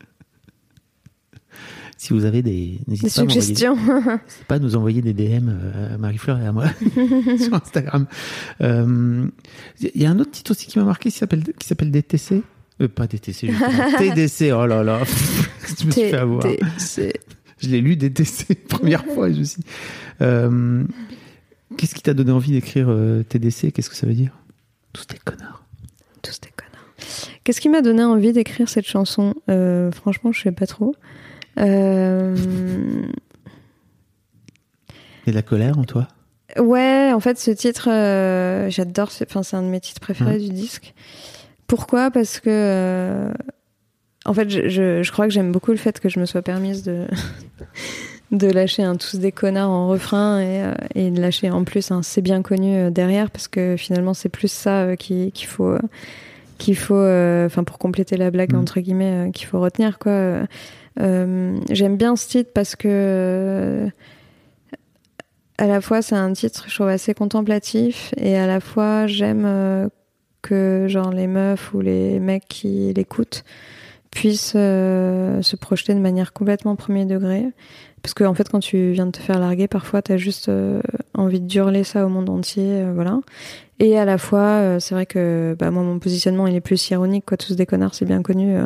[2.04, 2.80] Si vous avez des.
[3.08, 3.78] Suggestions.
[3.78, 6.66] n'hésitez pas à nous envoyer des DM euh, à Marie-Fleur et à moi
[7.40, 8.08] sur Instagram.
[8.60, 9.26] Euh,
[9.80, 12.44] Il y a un autre titre aussi qui m'a marqué qui s'appelle DTC.
[12.82, 13.54] Euh, pas DTC.
[13.98, 14.52] TDC.
[14.54, 15.02] Oh là là.
[15.80, 16.44] je me suis fait avoir.
[16.46, 19.64] Je l'ai lu DTC première fois et je me suis.
[20.22, 20.84] Euh,
[21.78, 24.38] Qu'est-ce qui t'a donné envie d'écrire euh, TDC Qu'est-ce que ça veut dire?
[24.92, 25.64] Tous des connards.
[26.22, 26.90] Tous des connards.
[27.46, 29.36] Qu'est-ce qui m'a donné envie d'écrire cette chanson?
[29.50, 30.98] Euh, Franchement, je sais pas trop.
[31.60, 32.36] Euh,
[35.28, 36.08] a de la colère en toi?
[36.60, 39.12] Ouais, en fait, ce titre, euh, j'adore.
[39.12, 40.94] ce- Enfin, c'est un de mes titres préférés du disque.
[41.68, 42.12] Pourquoi?
[42.12, 43.32] Parce que, euh,
[44.26, 46.42] en fait, je, je, je crois que j'aime beaucoup le fait que je me sois
[46.42, 47.06] permise de
[48.32, 50.64] de lâcher un tous des connards en refrain et,
[50.96, 54.52] et de lâcher en plus un c'est bien connu derrière parce que finalement c'est plus
[54.52, 55.78] ça qui- qu'il faut
[56.58, 56.96] qu'il faut
[57.46, 58.60] enfin pour compléter la blague Mm.
[58.60, 60.40] entre guillemets qu'il faut retenir quoi
[60.98, 63.90] j'aime bien ce titre parce que euh,
[65.58, 69.46] à la fois c'est un titre je trouve assez contemplatif et à la fois j'aime
[69.46, 69.90] euh,
[70.42, 73.44] que genre les meufs ou les mecs qui l'écoutent
[74.12, 77.46] puissent euh, se projeter de manière complètement premier degré
[78.04, 80.82] parce que en fait quand tu viens de te faire larguer parfois t'as juste euh,
[81.14, 83.20] envie de hurler ça au monde entier euh, voilà.
[83.80, 86.90] Et à la fois euh, c'est vrai que bah, moi mon positionnement il est plus
[86.90, 87.38] ironique quoi.
[87.38, 88.58] Tous des connards c'est bien connu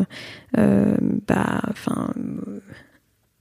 [0.58, 2.10] euh, bah enfin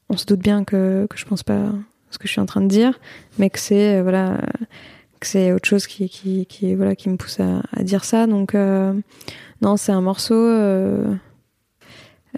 [0.08, 1.72] on se doute bien que, je pense pas
[2.10, 3.00] ce que je suis en train de dire
[3.38, 4.38] mais que c'est voilà
[5.18, 8.26] que c'est autre chose qui qui qui voilà qui me pousse à, dire ça.
[8.26, 10.34] Donc non c'est un morceau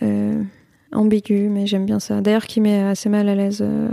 [0.02, 0.42] euh,
[0.99, 3.88] ambigu mais j'aime bien ça d'ailleurs qui met assez mal à l'aise euh,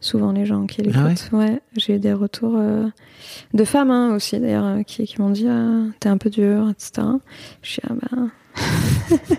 [0.00, 2.86] souvent les gens qui Ah l'écoutent ouais, j'ai eu des retours euh,
[3.54, 6.68] de femmes hein, aussi d'ailleurs euh, qui, qui m'ont dit ah, t'es un peu dur
[6.70, 7.06] etc
[7.62, 8.18] je suis ah bah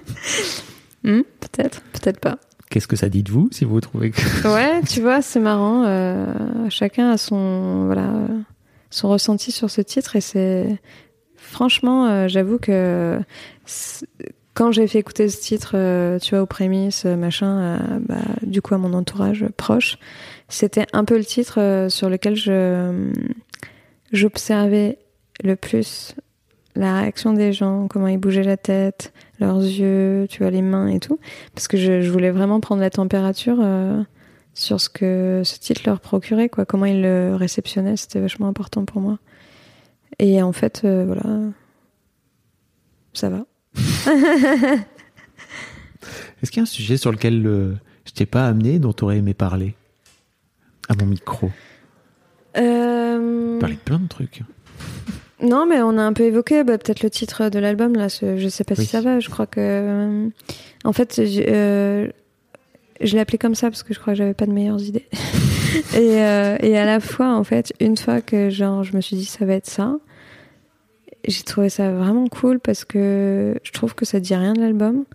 [1.04, 2.38] Hmm, peut-être peut-être pas
[2.70, 4.48] Qu'est-ce que ça dit de vous si vous trouvez que.
[4.54, 5.84] Ouais, tu vois, c'est marrant.
[5.86, 6.34] euh,
[6.70, 8.10] chacun a son voilà
[8.90, 10.80] son ressenti sur ce titre et c'est
[11.36, 13.20] franchement, euh, j'avoue que
[14.54, 18.22] quand j'ai fait écouter ce titre, euh, tu vois, aux prémices, euh, machin, euh, bah,
[18.44, 19.98] du coup à mon entourage proche,
[20.48, 23.12] c'était un peu le titre sur lequel je
[24.12, 25.00] j'observais
[25.44, 26.16] le plus
[26.76, 30.88] la réaction des gens, comment ils bougeaient la tête, leurs yeux, tu vois, les mains
[30.88, 31.20] et tout.
[31.54, 33.64] Parce que je, je voulais vraiment prendre la température
[34.56, 36.66] sur ce que ce titre leur procurait, quoi.
[36.66, 39.20] Comment ils le réceptionnaient, c'était vachement important pour moi.
[40.20, 41.24] Et en fait, voilà,
[43.14, 43.46] ça va.
[46.42, 47.74] Est-ce qu'il y a un sujet sur lequel euh,
[48.06, 49.76] je t'ai pas amené, dont tu aurais aimé parler
[50.90, 51.50] à mon micro?
[52.58, 53.60] Euh...
[53.60, 54.42] Parler de plein de trucs.
[55.42, 58.08] Non, mais on a un peu évoqué bah, peut-être le titre de l'album là.
[58.08, 58.86] ce- Je sais pas Oui.
[58.86, 59.20] si ça va.
[59.20, 60.30] Je crois que, euh,
[60.86, 62.08] en fait, j'ai- euh,
[63.02, 65.06] je l'ai appelé comme ça parce que je crois que j'avais pas de meilleures idées.
[65.98, 69.26] et, et à la fois, en fait, une fois que genre, je me suis dit
[69.26, 69.98] ça va être ça,
[71.26, 75.06] j'ai trouvé ça vraiment cool parce que je trouve que ça dit rien de l'album.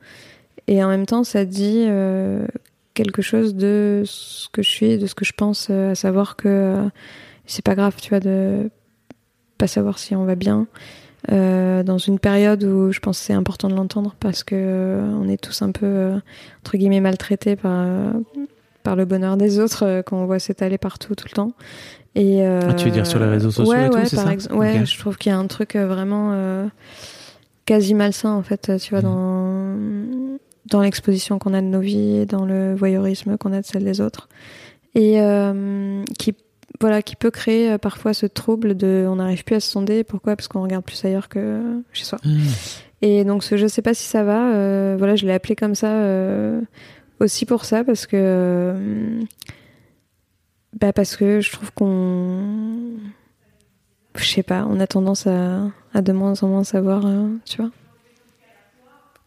[0.66, 2.46] Et en même temps, ça dit euh,
[2.94, 6.36] quelque chose de ce que je suis, de ce que je pense, euh, à savoir
[6.36, 6.88] que euh,
[7.46, 8.70] c'est pas grave, tu vois, de
[9.56, 10.66] pas savoir si on va bien.
[11.28, 15.60] Dans une période où je pense c'est important de l'entendre parce que on est tous
[15.62, 16.12] un peu
[16.60, 17.86] entre guillemets maltraités par
[18.82, 21.52] par le bonheur des autres qu'on voit s'étaler partout tout le temps.
[22.20, 24.54] Et Ah, tu veux dire sur les réseaux sociaux ouais, et tout, ouais, c'est ça.
[24.54, 26.66] Ouais, je trouve qu'il y a un truc euh, vraiment euh,
[27.64, 29.04] quasi malsain en fait, tu vois, Mhm.
[29.04, 30.38] dans
[30.70, 34.00] dans l'exposition qu'on a de nos vies, dans le voyeurisme qu'on a de celle des
[34.02, 34.28] autres,
[34.94, 36.34] et euh, qui
[36.80, 40.04] voilà, qui peut créer parfois ce trouble de on n'arrive plus à se sonder.
[40.04, 40.36] Pourquoi?
[40.36, 41.60] Parce qu'on regarde plus ailleurs que
[41.92, 42.18] chez soi.
[42.24, 42.38] Mmh.
[43.02, 45.74] Et donc ce je sais pas si ça va, euh, voilà, je l'ai appelé comme
[45.76, 46.60] ça euh,
[47.20, 49.20] aussi pour ça parce que euh,
[50.78, 52.98] bah parce que je trouve qu'on
[54.16, 57.58] je sais pas, on a tendance à, à de moins en moins savoir, euh, tu
[57.58, 57.70] vois,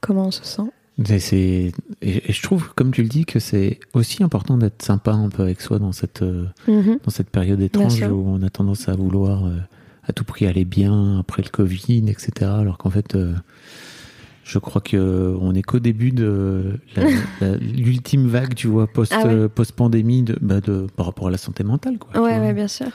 [0.02, 0.70] comment on se sent.
[1.42, 1.72] Et,
[2.02, 5.44] et je trouve, comme tu le dis, que c'est aussi important d'être sympa un peu
[5.44, 9.46] avec soi dans cette, euh, dans cette période étrange où on a tendance à vouloir
[9.46, 9.58] euh,
[10.04, 12.32] à tout prix aller bien après le Covid, etc.
[12.42, 13.34] Alors qu'en fait, euh,
[14.44, 16.78] je crois que euh, on est qu'au début de
[17.60, 19.34] l'ultime vague, tu vois, post Ah ouais.
[19.34, 22.22] euh, post pandémie de, bah, de par rapport à la santé mentale, quoi.
[22.22, 22.88] Ouais, bien sûr.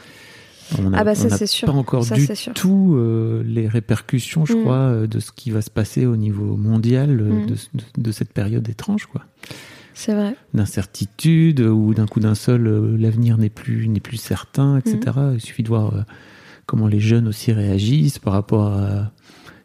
[0.83, 1.67] On a, Ah bah ça, c'est sûr.
[1.67, 2.53] pas encore Ça, du sûr.
[2.53, 4.63] tout euh, les répercussions, je Mm.
[4.63, 7.47] crois, de ce qui va se passer au niveau mondial Mm.
[7.47, 9.23] de, de- de cette période étrange, quoi.
[9.95, 10.35] C'est vrai.
[10.55, 14.99] D'incertitude, où d'un coup d'un seul, euh, l'avenir n'est plus, n'est plus certain, etc.
[15.17, 15.35] Mm.
[15.35, 16.01] Il suffit de voir euh,
[16.67, 19.13] comment les jeunes aussi réagissent par rapport à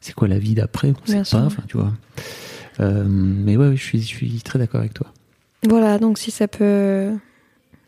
[0.02, 1.94] c'est quoi la vie d'après, on Bien sait pas, tu vois.
[2.80, 5.08] Euh, mais ouais, je suis, je suis très d'accord avec toi.
[5.68, 7.12] Voilà, donc si ça peut,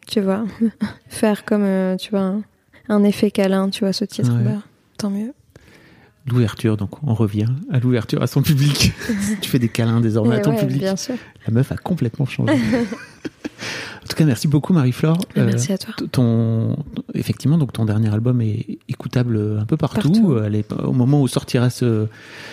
[0.07, 0.45] tu vois,
[1.09, 2.43] faire comme, euh, tu vois, un,
[2.89, 4.43] un effet câlin, tu vois, ce titre, Ouais.
[4.43, 4.61] bah,
[4.97, 5.33] tant mieux.
[6.25, 8.93] L'ouverture, donc on revient à l'ouverture à son public.
[9.41, 10.79] tu fais des câlins désormais à ton ouais, public.
[10.79, 11.15] bien sûr.
[11.47, 12.53] La meuf a complètement changé.
[12.53, 15.17] en tout cas, merci beaucoup Marie-Flore.
[15.37, 15.93] Euh, Merci à toi.
[16.11, 16.75] ton,
[17.13, 20.01] effectivement, donc ton dernier album est écoutable un peu partout.
[20.11, 20.31] Partout.
[20.33, 22.07] Euh, elle est- au moment où sortira ce,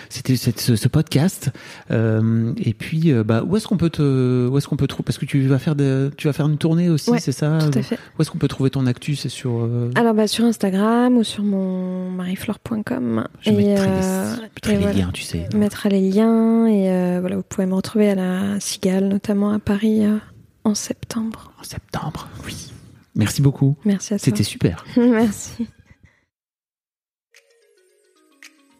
[0.09, 1.49] c'était cette- ce, ce podcast.
[1.91, 5.17] Euh, et puis, bah, où est-ce qu'on peut te, où est-ce qu'on peut trouver Parce
[5.17, 7.77] que tu vas faire de, tu vas faire une tournée aussi, Ouais, c'est ça Tout
[7.77, 7.97] à fait.
[8.17, 9.51] Où est-ce qu'on peut trouver ton actu C'est sur.
[9.61, 13.25] euh, Alors, bah, sur Instagram ou sur mon mariflore.com.
[13.41, 14.97] je mettrai, les, je mettrai et les voilà.
[14.97, 15.47] liens, tu sais.
[15.53, 20.05] On mettra les liens et voilà, vous pouvez me retrouver à la Notamment à Paris
[20.05, 20.17] euh,
[20.63, 21.53] en septembre.
[21.59, 22.27] En septembre.
[22.45, 22.71] Oui.
[23.15, 23.77] Merci beaucoup.
[23.85, 24.25] Merci à toi.
[24.25, 24.85] C'était super.
[24.97, 25.67] Merci.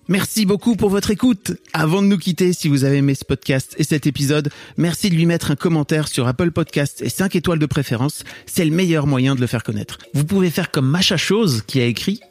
[0.07, 1.53] Merci beaucoup pour votre écoute.
[1.73, 5.15] Avant de nous quitter, si vous avez aimé ce podcast et cet épisode, merci de
[5.15, 8.23] lui mettre un commentaire sur Apple Podcast et 5 étoiles de préférence.
[8.45, 9.99] C'est le meilleur moyen de le faire connaître.
[10.13, 12.19] Vous pouvez faire comme Macha Chose qui a écrit